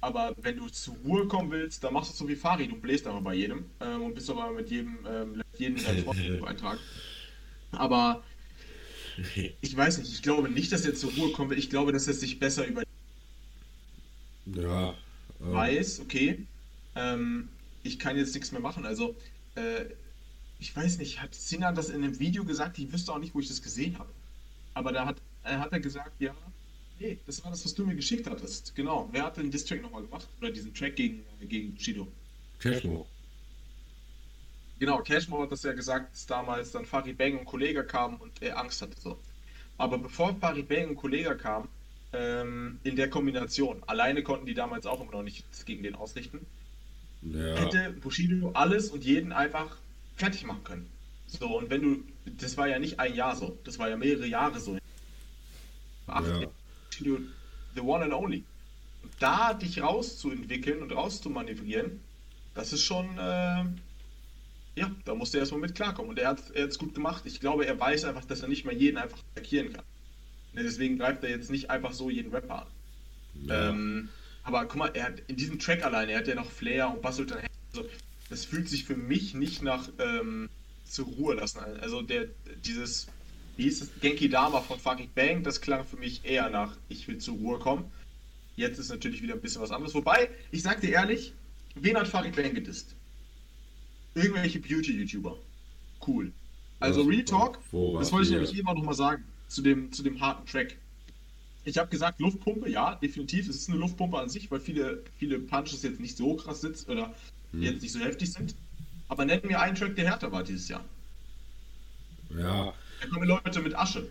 aber 0.00 0.34
wenn 0.40 0.56
du 0.56 0.68
zur 0.68 0.94
Ruhe 1.04 1.26
kommen 1.26 1.50
willst, 1.50 1.82
dann 1.82 1.92
machst 1.92 2.12
du 2.12 2.16
so 2.16 2.28
wie 2.28 2.36
Fari. 2.36 2.68
Du 2.68 2.76
bläst 2.76 3.06
einfach 3.06 3.20
bei 3.20 3.34
jedem 3.34 3.66
ähm, 3.80 4.02
und 4.02 4.14
bist 4.14 4.30
aber 4.30 4.52
mit 4.52 4.70
jedem, 4.70 4.98
ähm, 5.06 5.42
jeden 5.56 5.82
deinen 5.82 6.44
Eintrag. 6.44 6.78
Aber 7.72 8.22
ich 9.60 9.76
weiß 9.76 9.98
nicht. 9.98 10.12
Ich 10.12 10.22
glaube 10.22 10.48
nicht, 10.48 10.72
dass 10.72 10.86
er 10.86 10.94
zur 10.94 11.12
Ruhe 11.12 11.32
kommen 11.32 11.50
will. 11.50 11.58
Ich 11.58 11.70
glaube, 11.70 11.92
dass 11.92 12.06
er 12.06 12.14
sich 12.14 12.38
besser 12.38 12.66
über 12.66 12.82
ja. 14.46 14.90
äh, 14.90 14.94
weiß, 15.40 16.00
okay, 16.00 16.46
ähm, 16.94 17.48
ich 17.82 17.98
kann 17.98 18.16
jetzt 18.16 18.34
nichts 18.34 18.52
mehr 18.52 18.60
machen. 18.60 18.86
Also, 18.86 19.14
äh, 19.56 19.84
ich 20.58 20.74
weiß 20.74 20.98
nicht, 20.98 21.20
hat 21.20 21.34
Sinan 21.34 21.74
das 21.74 21.88
in 21.88 22.02
einem 22.02 22.18
Video 22.18 22.44
gesagt? 22.44 22.78
Ich 22.78 22.92
wüsste 22.92 23.12
auch 23.12 23.18
nicht, 23.18 23.34
wo 23.34 23.40
ich 23.40 23.48
das 23.48 23.62
gesehen 23.62 23.98
habe. 23.98 24.10
Aber 24.74 24.92
da 24.92 25.06
hat, 25.06 25.16
äh, 25.44 25.56
hat 25.56 25.72
er 25.72 25.80
gesagt, 25.80 26.20
ja, 26.20 26.34
nee, 26.98 27.18
das 27.26 27.42
war 27.44 27.50
das, 27.50 27.64
was 27.64 27.74
du 27.74 27.84
mir 27.84 27.94
geschickt 27.94 28.28
hattest. 28.28 28.74
Genau. 28.74 29.08
Wer 29.12 29.24
hat 29.24 29.36
den 29.36 29.50
Distrack 29.50 29.82
nochmal 29.82 30.02
gemacht? 30.02 30.26
Oder 30.40 30.50
diesen 30.50 30.74
Track 30.74 30.96
gegen, 30.96 31.24
äh, 31.40 31.46
gegen 31.46 31.74
Bushido? 31.74 32.08
Cashmo. 32.58 33.06
Genau, 34.78 35.02
Cashmore 35.02 35.44
hat 35.44 35.52
das 35.52 35.62
ja 35.64 35.72
gesagt, 35.72 36.12
dass 36.14 36.26
damals 36.26 36.70
dann 36.70 36.86
Farid 36.86 37.18
Bang 37.18 37.38
und 37.38 37.44
Kollega 37.44 37.82
kamen 37.82 38.16
und 38.18 38.40
er 38.42 38.58
Angst 38.58 38.80
hatte. 38.80 39.00
So. 39.00 39.18
Aber 39.76 39.98
bevor 39.98 40.36
Farid 40.36 40.68
Bang 40.68 40.90
und 40.90 40.96
Kollega 40.96 41.34
kam, 41.34 41.68
ähm, 42.12 42.78
in 42.84 42.96
der 42.96 43.10
Kombination. 43.10 43.82
Alleine 43.86 44.22
konnten 44.22 44.46
die 44.46 44.54
damals 44.54 44.86
auch 44.86 45.00
immer 45.00 45.12
noch 45.12 45.22
nichts 45.22 45.64
gegen 45.64 45.82
den 45.82 45.94
ausrichten. 45.94 46.46
Ja. 47.22 47.56
Hätte 47.56 47.90
Bushido 48.00 48.52
alles 48.52 48.90
und 48.90 49.04
jeden 49.04 49.32
einfach 49.32 49.76
fertig 50.18 50.44
machen 50.44 50.64
können. 50.64 50.90
So, 51.26 51.58
und 51.58 51.70
wenn 51.70 51.82
du, 51.82 52.04
das 52.38 52.56
war 52.56 52.68
ja 52.68 52.78
nicht 52.78 52.98
ein 52.98 53.14
Jahr 53.14 53.36
so, 53.36 53.58
das 53.64 53.78
war 53.78 53.88
ja 53.88 53.96
mehrere 53.96 54.26
Jahre 54.26 54.60
so. 54.60 54.78
Acht 56.06 56.26
Ja. 56.26 56.48
The 57.74 57.80
one 57.80 58.04
and 58.04 58.12
only. 58.12 58.44
Und 59.02 59.12
da 59.20 59.54
dich 59.54 59.80
rauszuentwickeln 59.80 60.82
und 60.82 60.90
rauszumanövrieren, 60.90 62.00
das 62.54 62.72
ist 62.72 62.82
schon, 62.82 63.06
äh, 63.18 63.64
ja, 64.74 64.90
da 65.04 65.14
musste 65.14 65.36
er 65.36 65.42
erstmal 65.42 65.60
mit 65.60 65.74
klarkommen. 65.74 66.10
Und 66.10 66.18
er 66.18 66.28
hat 66.28 66.50
er 66.54 66.64
hat's 66.64 66.78
gut 66.78 66.94
gemacht. 66.94 67.22
Ich 67.26 67.38
glaube, 67.38 67.66
er 67.66 67.78
weiß 67.78 68.04
einfach, 68.04 68.24
dass 68.24 68.40
er 68.40 68.48
nicht 68.48 68.64
mehr 68.64 68.74
jeden 68.74 68.96
einfach 68.96 69.18
attackieren 69.32 69.72
kann. 69.72 69.84
Ne, 70.54 70.62
deswegen 70.64 70.98
greift 70.98 71.22
er 71.22 71.30
jetzt 71.30 71.50
nicht 71.50 71.70
einfach 71.70 71.92
so 71.92 72.10
jeden 72.10 72.32
Rapper 72.32 72.62
an. 72.62 72.66
Ja. 73.46 73.68
Ähm, 73.68 74.08
aber 74.42 74.64
guck 74.64 74.76
mal, 74.76 74.90
er 74.94 75.04
hat 75.04 75.20
in 75.28 75.36
diesem 75.36 75.58
Track 75.58 75.84
alleine, 75.84 76.12
er 76.12 76.18
hat 76.18 76.26
ja 76.26 76.34
noch 76.34 76.50
Flair 76.50 76.88
und 76.88 77.02
Bassultan. 77.02 77.38
Also, 77.72 77.88
das 78.30 78.44
fühlt 78.44 78.68
sich 78.68 78.84
für 78.84 78.96
mich 78.96 79.34
nicht 79.34 79.62
nach 79.62 79.88
ähm, 79.98 80.48
zur 80.84 81.06
Ruhe 81.06 81.34
lassen 81.34 81.60
an. 81.60 81.76
Also 81.80 82.02
der 82.02 82.28
dieses, 82.64 83.06
wie 83.56 83.64
hieß 83.64 83.82
es, 83.82 83.90
Genki 84.00 84.28
Dama 84.28 84.60
von 84.60 84.78
Fucking 84.78 85.10
Bang, 85.14 85.42
das 85.42 85.60
klang 85.60 85.84
für 85.84 85.96
mich 85.96 86.24
eher 86.24 86.50
nach, 86.50 86.76
ich 86.88 87.06
will 87.08 87.18
zur 87.18 87.36
Ruhe 87.36 87.58
kommen. 87.58 87.90
Jetzt 88.56 88.78
ist 88.78 88.90
natürlich 88.90 89.22
wieder 89.22 89.34
ein 89.34 89.40
bisschen 89.40 89.62
was 89.62 89.70
anderes. 89.70 89.94
Wobei, 89.94 90.30
ich 90.50 90.62
sag 90.62 90.80
dir 90.80 90.90
ehrlich, 90.90 91.32
wen 91.74 91.96
hat 91.96 92.08
Farid 92.08 92.34
Bang 92.34 92.54
gedisst? 92.54 92.94
Irgendwelche 94.14 94.58
Beauty-YouTuber. 94.58 95.36
Cool. 96.06 96.32
Also? 96.80 97.02
Real 97.02 97.24
Talk, 97.24 97.58
das 97.98 98.12
wollte 98.12 98.26
ich 98.26 98.30
nämlich 98.30 98.56
eben 98.56 98.68
auch 98.68 98.74
nochmal 98.74 98.94
sagen, 98.94 99.24
zu 99.48 99.62
dem, 99.62 99.92
zu 99.92 100.02
dem 100.02 100.20
harten 100.20 100.46
Track. 100.46 100.76
Ich 101.64 101.76
habe 101.76 101.90
gesagt, 101.90 102.20
Luftpumpe, 102.20 102.70
ja, 102.70 102.94
definitiv. 102.94 103.48
Es 103.48 103.56
ist 103.56 103.68
eine 103.68 103.78
Luftpumpe 103.78 104.18
an 104.18 104.28
sich, 104.28 104.50
weil 104.50 104.60
viele, 104.60 105.02
viele 105.18 105.38
Punches 105.38 105.82
jetzt 105.82 106.00
nicht 106.00 106.16
so 106.16 106.34
krass 106.34 106.60
sitzen 106.60 106.90
oder 106.90 107.14
Hm. 107.52 107.62
jetzt 107.62 107.82
nicht 107.82 107.92
so 107.92 108.00
heftig 108.00 108.32
sind. 108.32 108.54
Aber 109.08 109.24
nenn 109.24 109.40
mir 109.44 109.60
einen 109.60 109.74
Track, 109.74 109.96
der 109.96 110.06
härter 110.06 110.30
war 110.32 110.44
dieses 110.44 110.68
Jahr. 110.68 110.84
ja. 112.30 112.74
Da 113.00 113.06
kommen 113.06 113.28
Leute 113.28 113.60
mit 113.60 113.76
Asche. 113.76 114.08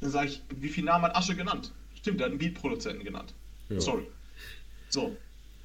Dann 0.00 0.10
sage 0.10 0.28
ich, 0.28 0.42
wie 0.58 0.68
viel 0.68 0.84
Namen 0.84 1.04
hat 1.04 1.16
Asche 1.16 1.36
genannt? 1.36 1.72
Stimmt, 1.94 2.20
er 2.20 2.24
hat 2.24 2.30
einen 2.30 2.38
Beat-Produzenten 2.38 3.04
genannt. 3.04 3.34
Ja. 3.68 3.80
Sorry. 3.80 4.06
So, 4.88 5.16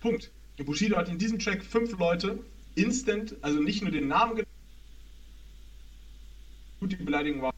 Punkt. 0.02 0.30
Bushido 0.58 0.98
hat 0.98 1.10
in 1.10 1.18
diesem 1.18 1.40
Track 1.40 1.64
fünf 1.64 1.98
Leute 1.98 2.38
instant, 2.76 3.36
also 3.42 3.60
nicht 3.60 3.82
nur 3.82 3.92
den 3.92 4.08
Namen 4.08 4.36
genannt, 4.36 4.48
gut, 6.80 6.92
die 6.92 6.98
Beleidigung 6.98 7.42
war, 7.42 7.54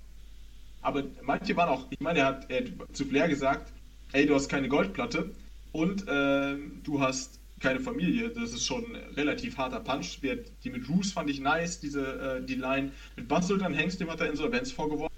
aber 0.81 1.03
manche 1.21 1.55
waren 1.55 1.69
auch, 1.69 1.87
ich 1.89 1.99
meine, 1.99 2.19
er 2.19 2.25
hat, 2.25 2.49
er 2.49 2.65
hat 2.65 2.71
zu 2.93 3.05
Flair 3.05 3.27
gesagt, 3.27 3.71
ey, 4.11 4.25
du 4.25 4.35
hast 4.35 4.49
keine 4.49 4.67
Goldplatte 4.67 5.33
und 5.71 6.05
ähm, 6.07 6.81
du 6.83 7.01
hast 7.01 7.39
keine 7.63 7.79
Familie. 7.79 8.29
Das 8.29 8.51
ist 8.51 8.65
schon 8.65 8.95
relativ 9.15 9.57
harter 9.57 9.79
Punch. 9.79 10.19
Die 10.21 10.69
mit 10.69 10.87
Roos 10.89 11.13
fand 11.13 11.29
ich 11.29 11.39
nice, 11.39 11.79
diese 11.79 12.39
äh, 12.41 12.45
die 12.45 12.55
Line. 12.55 12.91
Mit 13.15 13.27
Bassultan 13.27 13.73
Hengst, 13.73 13.99
dem 13.99 14.11
hat 14.11 14.19
er 14.19 14.29
Insolvenz 14.29 14.71
vorgeworfen. 14.71 15.15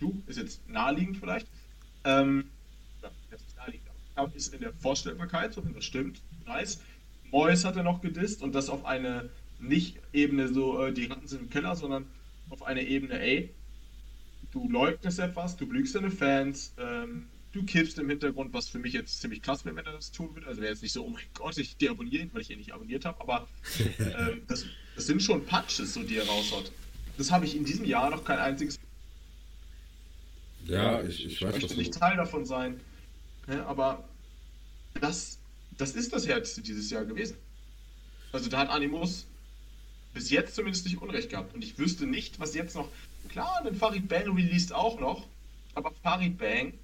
Du, 0.00 0.20
ist 0.26 0.38
jetzt 0.38 0.68
naheliegend 0.68 1.16
vielleicht. 1.16 1.46
Ähm, 2.04 2.50
ist 4.34 4.52
in 4.52 4.60
der 4.60 4.72
Vorstellbarkeit, 4.74 5.54
so 5.54 5.64
wenn 5.64 5.72
das 5.74 5.84
stimmt. 5.84 6.20
Nice. 6.46 6.80
Mois 7.30 7.64
hat 7.64 7.76
er 7.76 7.82
noch 7.82 8.02
gedisst 8.02 8.42
und 8.42 8.54
das 8.54 8.68
auf 8.68 8.84
eine 8.84 9.30
nicht 9.58 9.98
Ebene 10.12 10.48
so, 10.48 10.84
äh, 10.84 10.92
die 10.92 11.06
Ratten 11.06 11.26
sind 11.26 11.42
im 11.42 11.50
Keller, 11.50 11.76
sondern 11.76 12.04
auf 12.50 12.62
eine 12.64 12.82
Ebene, 12.82 13.20
ey, 13.20 13.54
du 14.50 14.68
leugnest 14.68 15.18
etwas, 15.18 15.56
du 15.56 15.66
belügst 15.66 15.94
deine 15.94 16.10
Fans, 16.10 16.74
ähm, 16.78 17.28
du 17.52 17.64
kippst 17.64 17.98
im 17.98 18.08
Hintergrund, 18.08 18.52
was 18.52 18.68
für 18.68 18.78
mich 18.78 18.92
jetzt 18.94 19.20
ziemlich 19.20 19.42
krass 19.42 19.64
wäre, 19.64 19.76
wenn 19.76 19.86
er 19.86 19.92
das 19.92 20.10
tun 20.12 20.34
würde. 20.34 20.46
Also 20.46 20.60
wäre 20.60 20.72
jetzt 20.72 20.82
nicht 20.82 20.92
so, 20.92 21.04
oh 21.04 21.10
mein 21.10 21.24
Gott, 21.34 21.58
ich 21.58 21.76
deabonniere 21.76 22.22
ihn, 22.24 22.30
weil 22.34 22.42
ich 22.42 22.50
ihn 22.50 22.58
nicht 22.58 22.72
abonniert 22.72 23.04
habe, 23.04 23.20
aber 23.20 23.48
ähm, 23.98 24.42
das, 24.48 24.66
das 24.96 25.06
sind 25.06 25.22
schon 25.22 25.44
Punches, 25.46 25.94
so 25.94 26.02
die 26.02 26.16
er 26.16 26.26
raushaut. 26.26 26.72
Das 27.16 27.30
habe 27.30 27.44
ich 27.44 27.56
in 27.56 27.64
diesem 27.64 27.84
Jahr 27.84 28.10
noch 28.10 28.24
kein 28.24 28.38
einziges. 28.38 28.78
Ja, 30.64 31.02
ich, 31.02 31.24
ich 31.26 31.40
Ich 31.40 31.42
weiß, 31.42 31.52
möchte 31.52 31.76
nicht 31.76 31.94
du. 31.94 31.98
Teil 31.98 32.16
davon 32.16 32.46
sein. 32.46 32.80
Ja, 33.48 33.66
aber 33.66 34.08
das, 35.00 35.38
das 35.78 35.92
ist 35.92 36.12
das 36.12 36.26
Härteste 36.26 36.62
dieses 36.62 36.90
Jahr 36.90 37.04
gewesen. 37.04 37.36
Also 38.32 38.48
da 38.48 38.58
hat 38.58 38.70
Animus 38.70 39.26
bis 40.14 40.30
jetzt 40.30 40.54
zumindest 40.54 40.84
nicht 40.86 40.98
Unrecht 40.98 41.30
gehabt. 41.30 41.54
Und 41.54 41.62
ich 41.64 41.78
wüsste 41.78 42.06
nicht, 42.06 42.38
was 42.40 42.54
jetzt 42.54 42.74
noch. 42.76 42.88
Klar, 43.28 43.62
den 43.64 43.74
Farid 43.76 44.08
Bang 44.08 44.34
released 44.34 44.72
auch 44.72 45.00
noch. 45.00 45.28
Aber 45.74 45.92
Farid 46.02 46.38
Bang, 46.38 46.74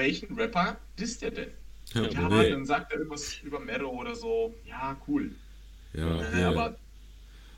welchen 0.00 0.34
Rapper 0.40 0.78
disst 0.98 1.22
er 1.22 1.30
denn? 1.30 1.50
Ja, 1.94 2.02
Ja, 2.08 2.20
Monet. 2.22 2.52
dann 2.52 2.64
sagt 2.66 2.92
er 2.92 2.98
irgendwas 2.98 3.24
über 3.42 3.60
Mero 3.60 3.88
oder 3.90 4.14
so. 4.14 4.54
Ja, 4.66 4.96
cool. 5.06 5.30
Ja, 5.92 6.20
Äh, 6.22 6.40
ja. 6.40 6.48
aber 6.50 6.76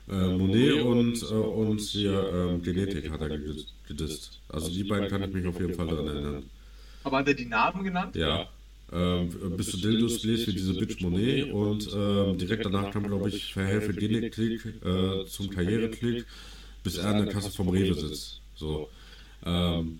Äh, 0.09 0.27
Monet 0.39 0.81
und, 0.81 1.21
äh, 1.21 1.25
und 1.33 1.79
hier 1.79 2.11
ähm, 2.33 2.61
Genetik 2.61 3.09
hat 3.09 3.21
er 3.21 3.29
gedis- 3.29 3.67
gedisst. 3.87 4.41
Also 4.49 4.69
die 4.69 4.83
beiden 4.83 5.07
kann 5.07 5.23
ich 5.23 5.33
mich 5.33 5.45
auf 5.47 5.57
jeden 5.61 5.73
Fall 5.75 5.87
daran 5.87 6.07
erinnern. 6.07 6.43
Aber 7.05 7.17
hat 7.19 7.27
er 7.29 7.33
die 7.35 7.45
Namen 7.45 7.83
genannt? 7.85 8.13
Ja. 8.15 8.49
Ähm, 8.91 9.29
bis 9.57 9.71
zu 9.71 9.77
Dildos 9.77 10.21
gelesen 10.21 10.47
wie 10.47 10.53
diese 10.57 10.73
Bitch 10.73 10.99
Monet 11.01 11.51
und 11.53 11.89
ähm, 11.95 12.37
direkt 12.37 12.65
danach 12.65 12.91
kam, 12.91 13.03
glaube 13.07 13.29
ich, 13.29 13.53
Verhelfe 13.53 13.93
Genetik 13.93 14.65
äh, 14.83 15.25
zum 15.25 15.49
Karriereklick, 15.49 16.25
bis 16.83 16.97
er 16.97 17.11
in 17.17 17.25
der 17.25 17.33
Kasse 17.33 17.49
vom 17.51 17.69
Rewe 17.69 17.93
sitzt. 17.95 18.41
So. 18.55 18.89
Ähm, 19.45 19.99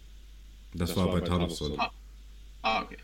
das 0.73 0.95
war 0.97 1.09
bei 1.11 1.21
Thanosson. 1.21 1.79
Ah. 1.79 1.91
Ah, 2.63 2.81
okay. 2.83 2.97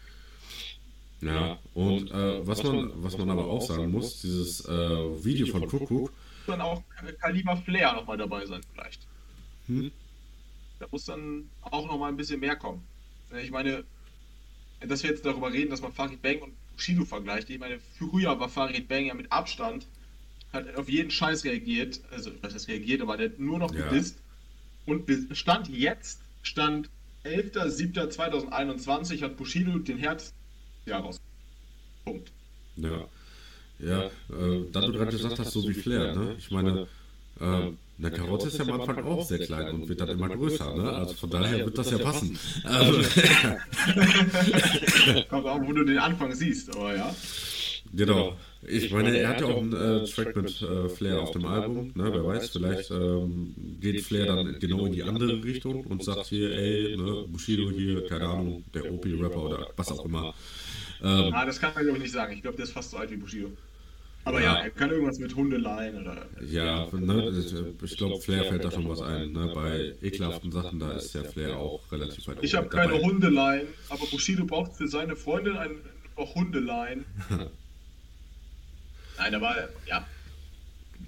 Ja. 1.21 1.59
Und 1.73 2.11
äh, 2.11 2.47
was 2.47 2.63
man, 2.63 2.91
was 3.03 3.17
man 3.17 3.29
aber 3.29 3.45
auch 3.45 3.61
sagen 3.61 3.91
muss, 3.91 4.21
dieses 4.21 4.65
äh, 4.65 5.23
Video 5.23 5.47
von 5.47 5.67
Kuckuck, 5.67 6.11
Dann 6.47 6.61
auch 6.61 6.81
Kaliber 7.21 7.57
Flair 7.57 7.93
nochmal 7.93 8.17
dabei 8.17 8.45
sein, 8.45 8.61
vielleicht. 8.73 9.01
Hm? 9.67 9.91
Da 10.79 10.87
muss 10.91 11.05
dann 11.05 11.49
auch 11.61 11.85
nochmal 11.87 12.09
ein 12.09 12.17
bisschen 12.17 12.39
mehr 12.39 12.55
kommen. 12.55 12.81
Ja, 13.31 13.37
Ich 13.39 13.51
meine, 13.51 13.83
dass 14.79 15.03
wir 15.03 15.09
jetzt 15.09 15.25
darüber 15.25 15.51
reden, 15.51 15.69
dass 15.69 15.81
man 15.81 15.91
Farid 15.91 16.21
Bang 16.21 16.39
und 16.41 16.53
Bushido 16.75 17.03
vergleicht. 17.03 17.49
Ich 17.49 17.59
meine, 17.59 17.79
früher 17.97 18.39
war 18.39 18.47
Farid 18.47 18.87
Bang 18.87 19.05
ja 19.05 19.13
mit 19.13 19.29
Abstand, 19.29 19.85
hat 20.53 20.73
auf 20.77 20.87
jeden 20.87 21.11
Scheiß 21.11 21.43
reagiert. 21.43 21.99
Also, 22.11 22.31
was 22.41 22.53
heißt 22.53 22.69
reagiert, 22.69 23.01
aber 23.01 23.17
der 23.17 23.29
hat 23.31 23.39
nur 23.39 23.59
noch 23.59 23.73
Ja. 23.73 23.89
gedisst. 23.89 24.17
Und 24.85 25.03
Stand 25.35 25.67
jetzt, 25.67 26.21
Stand 26.43 26.89
11.07.2021 27.25 29.21
hat 29.21 29.37
Bushido 29.37 29.77
den 29.79 29.97
härtesten 29.97 30.37
Jahr 30.85 31.01
raus. 31.01 31.19
Punkt. 32.05 32.31
Ja. 32.77 33.05
Ja, 33.79 34.03
äh, 34.03 34.11
da 34.71 34.81
du 34.81 34.91
gerade 34.91 35.11
gesagt 35.11 35.39
hast, 35.39 35.51
so 35.51 35.67
wie 35.67 35.73
Flair, 35.73 36.13
ne? 36.13 36.35
Ich 36.37 36.51
meine, 36.51 36.85
äh, 37.39 37.45
eine 37.45 38.11
Karotte 38.11 38.49
ist 38.49 38.57
ja 38.57 38.65
am 38.65 38.79
Anfang 38.79 39.05
auch 39.05 39.25
sehr 39.25 39.39
klein 39.39 39.73
und 39.73 39.87
wird 39.87 40.01
dann 40.01 40.09
immer 40.09 40.27
größer, 40.27 40.75
ne? 40.75 40.91
Also 40.91 41.13
von 41.13 41.29
daher 41.29 41.65
wird 41.65 41.77
das 41.77 41.91
ja 41.91 41.97
passen. 41.97 42.37
Also, 42.65 42.93
Kommt 45.29 45.45
auch, 45.45 45.61
wo 45.61 45.71
du 45.71 45.85
den 45.85 45.97
Anfang 45.97 46.35
siehst, 46.35 46.75
aber 46.75 46.93
ja. 46.95 47.15
Genau. 47.93 48.37
Ich 48.67 48.91
meine, 48.91 49.17
er 49.17 49.29
hat 49.29 49.41
ja 49.41 49.47
auch 49.47 49.57
einen 49.61 49.73
äh, 49.73 50.05
Track 50.05 50.35
mit 50.35 50.61
äh, 50.61 50.89
Flair 50.89 51.21
auf 51.21 51.31
dem 51.31 51.45
Album, 51.45 51.91
ne? 51.95 52.09
Wer 52.13 52.25
weiß, 52.25 52.49
vielleicht 52.49 52.91
ähm, 52.91 53.55
geht 53.79 54.01
Flair 54.01 54.25
dann 54.25 54.59
genau 54.59 54.85
in 54.85 54.93
die 54.93 55.03
andere 55.03 55.43
Richtung 55.43 55.85
und 55.85 56.03
sagt 56.03 56.27
hier, 56.27 56.51
ey, 56.51 56.97
ne, 56.97 57.25
Bushido 57.27 57.69
hier, 57.71 58.05
keine 58.07 58.27
Ahnung, 58.27 58.63
der 58.73 58.91
OP-Rapper 58.91 59.41
oder 59.43 59.67
was 59.75 59.91
auch 59.91 60.05
immer. 60.05 60.33
Ähm, 61.01 61.33
Ah, 61.33 61.45
das 61.45 61.59
kann 61.59 61.73
man 61.73 61.83
glaube 61.83 61.97
ich 61.97 62.03
nicht 62.03 62.13
sagen. 62.13 62.33
Ich 62.33 62.41
glaube, 62.41 62.57
der 62.57 62.65
ist 62.65 62.71
fast 62.73 62.91
so 62.91 62.97
alt 62.97 63.09
wie 63.11 63.17
Bushido. 63.17 63.49
Aber 64.25 64.41
ja, 64.41 64.55
Ja. 64.55 64.59
er 64.63 64.69
kann 64.71 64.89
irgendwas 64.91 65.17
mit 65.17 65.33
Hundeleien 65.33 66.01
oder. 66.01 66.25
Ja, 66.45 66.87
ne, 66.91 67.33
ich 67.81 67.97
glaube, 67.97 68.19
Flair 68.19 68.43
fällt 68.43 68.65
da 68.65 68.69
schon 68.71 68.87
was 68.89 69.01
ein. 69.01 69.31
Ne? 69.31 69.51
Bei 69.55 69.93
ekelhaften 70.01 70.51
Sachen, 70.51 70.79
da 70.79 70.91
ist 70.91 71.15
der 71.15 71.23
Flair 71.23 71.57
auch 71.57 71.79
relativ 71.91 72.27
weit 72.27 72.37
Ich 72.41 72.53
habe 72.53 72.67
keine 72.67 72.91
dabei. 72.91 73.03
Hundeleien, 73.03 73.67
aber 73.87 74.05
Bushido 74.11 74.45
braucht 74.45 74.73
für 74.73 74.89
seine 74.89 75.15
Freundin 75.15 75.55
ein 75.55 75.71
noch 76.17 76.35
Hundeleien. 76.35 77.05
Nein, 79.19 79.35
aber 79.35 79.69
ja. 79.85 80.07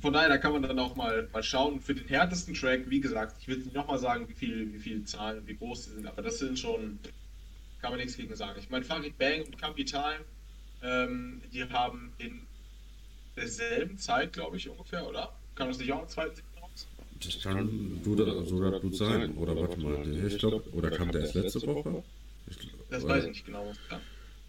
Von 0.02 0.14
daher, 0.14 0.30
da 0.30 0.38
kann 0.38 0.52
man 0.54 0.64
dann 0.64 0.80
auch 0.80 0.96
mal, 0.96 1.28
mal 1.32 1.44
schauen. 1.44 1.80
Für 1.80 1.94
den 1.94 2.08
härtesten 2.08 2.54
Track, 2.54 2.90
wie 2.90 3.00
gesagt, 3.02 3.36
ich 3.42 3.48
will 3.48 3.58
nicht 3.58 3.74
nochmal 3.74 4.00
sagen, 4.00 4.28
wie 4.28 4.34
viel, 4.34 4.74
wie 4.74 4.80
viele 4.80 5.04
Zahlen 5.06 5.46
wie 5.48 5.56
groß 5.56 5.86
die 5.86 5.90
sind, 5.92 6.08
aber 6.08 6.22
das 6.22 6.40
sind 6.40 6.58
schon, 6.58 7.00
kann 7.82 7.92
man 7.92 8.00
nichts 8.00 8.18
gegen 8.18 8.36
sagen. 8.36 8.60
Ich 8.60 8.70
meine, 8.70 8.84
Farid 8.84 9.18
Bang 9.18 9.44
und 9.44 9.58
Capital, 9.60 10.20
ähm, 10.84 11.42
die 11.54 11.64
haben 11.66 12.14
in 12.18 12.42
derselben 13.36 13.98
Zeit, 13.98 14.34
glaube 14.34 14.58
ich, 14.58 14.68
ungefähr, 14.70 15.08
oder? 15.08 15.32
Kann 15.56 15.68
das 15.68 15.78
nicht 15.78 15.92
auch 15.92 16.02
im 16.02 16.10
zweiten 16.10 16.36
Siebten 16.36 16.60
raus? 16.60 16.88
Das 17.24 17.42
kann 17.44 18.02
du- 18.04 18.46
sogar 18.46 18.80
gut 18.80 18.96
sein. 18.96 19.36
Oder 19.38 19.56
warte 19.56 19.80
mal, 19.80 20.26
ich 20.28 20.38
glaube, 20.40 20.64
oder 20.74 20.90
kam 20.90 21.12
der 21.12 21.22
erst 21.22 21.36
letzte 21.36 21.62
Woche? 21.68 21.84
Glaub- 21.84 22.04
Das 22.90 23.04
weiß 23.08 23.24
ich 23.26 23.30
nicht 23.30 23.46
genau. 23.46 23.72
sagen. 23.90 24.02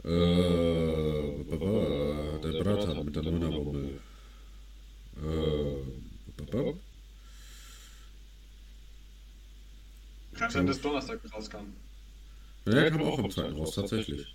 Äh, 0.04 1.44
baba, 1.48 2.38
der 2.42 2.62
Bratan 2.62 3.04
mit 3.04 3.14
der 3.14 3.22
Neunerbombe. 3.22 4.00
Äh, 5.16 6.42
baba. 6.44 6.72
Kann 10.34 10.50
sein, 10.50 10.66
dass 10.66 10.80
Donnerstag 10.80 11.20
rauskam. 11.32 11.72
Ja, 12.66 12.74
er 12.74 12.90
kam 12.90 13.02
auch 13.02 13.18
am 13.18 13.30
zweiten 13.30 13.54
raus, 13.54 13.74
tatsächlich. 13.74 14.34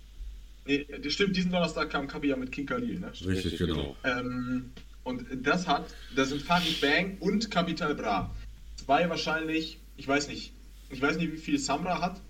Nee, 0.64 0.86
das 1.02 1.12
stimmt, 1.12 1.36
diesen 1.36 1.50
Donnerstag 1.50 1.90
kam 1.90 2.06
Kapi 2.06 2.28
ja 2.28 2.36
mit 2.36 2.52
King 2.52 2.66
Khalil, 2.66 3.00
ne? 3.00 3.12
Richtig, 3.26 3.58
genau. 3.58 3.96
Ähm, 4.04 4.70
und 5.02 5.26
das 5.42 5.66
hat, 5.66 5.94
das 6.14 6.30
sind 6.30 6.42
Farid 6.42 6.80
Bang 6.80 7.16
und 7.20 7.50
Capital 7.50 7.94
Bra. 7.94 8.34
Zwei 8.76 9.08
wahrscheinlich, 9.08 9.78
ich 9.96 10.06
weiß 10.06 10.28
nicht, 10.28 10.52
ich 10.90 11.00
weiß 11.00 11.16
nicht, 11.16 11.32
wie 11.32 11.36
viel 11.36 11.58
Samra 11.58 12.00
hat 12.00 12.20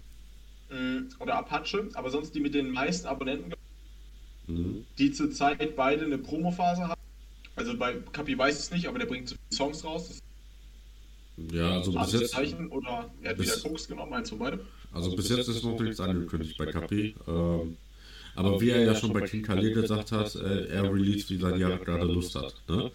oder 1.19 1.35
Apache, 1.37 1.89
aber 1.95 2.11
sonst 2.11 2.35
die 2.35 2.41
mit 2.41 2.55
den 2.55 2.71
meisten 2.71 3.07
Abonnenten, 3.07 3.53
Mhm. 4.47 4.85
die 4.99 5.13
zurzeit 5.13 5.77
beide 5.77 6.05
eine 6.05 6.19
Promophase 6.19 6.89
haben. 6.89 7.01
Also 7.57 7.77
bei 7.77 7.95
Kapi 8.13 8.37
weiß 8.39 8.59
es 8.59 8.71
nicht, 8.71 8.87
aber 8.87 8.99
der 8.99 9.07
bringt 9.07 9.29
so 9.29 9.35
viele 9.37 9.57
Songs 9.57 9.85
raus. 9.85 10.09
Das 11.37 11.55
Ja, 11.55 11.77
also 11.77 11.93
bis 11.93 12.13
jetzt, 12.13 12.31
Zeichen 12.33 12.69
oder 12.69 13.11
er 13.23 13.31
hat 13.31 13.37
bis- 13.37 13.57
wieder 13.61 13.69
Koks 13.69 13.89
genommen, 13.89 14.13
eins 14.15 14.31
von 14.31 14.39
beide. 14.39 14.61
also 14.93 15.15
bis 15.15 15.29
jetzt 15.29 15.49
ist 15.49 15.63
noch 15.65 15.79
nichts 15.79 16.01
angekündigt 16.01 16.57
bei 16.59 16.67
Kapi. 16.67 17.15
Ähm, 17.27 17.77
aber 18.35 18.61
wie 18.61 18.71
er 18.71 18.83
ja 18.85 18.95
schon 18.95 19.13
bei 19.13 19.21
King 19.23 19.43
Khalil 19.43 19.75
gesagt 19.75 20.13
hat, 20.13 20.35
äh, 20.37 20.67
er 20.69 20.85
release, 20.93 21.29
wie 21.31 21.37
sein 21.39 21.59
Jahr 21.61 21.77
gerade 21.79 22.07
Lust 22.07 22.35
hat. 22.35 22.55
Ne? 22.69 22.91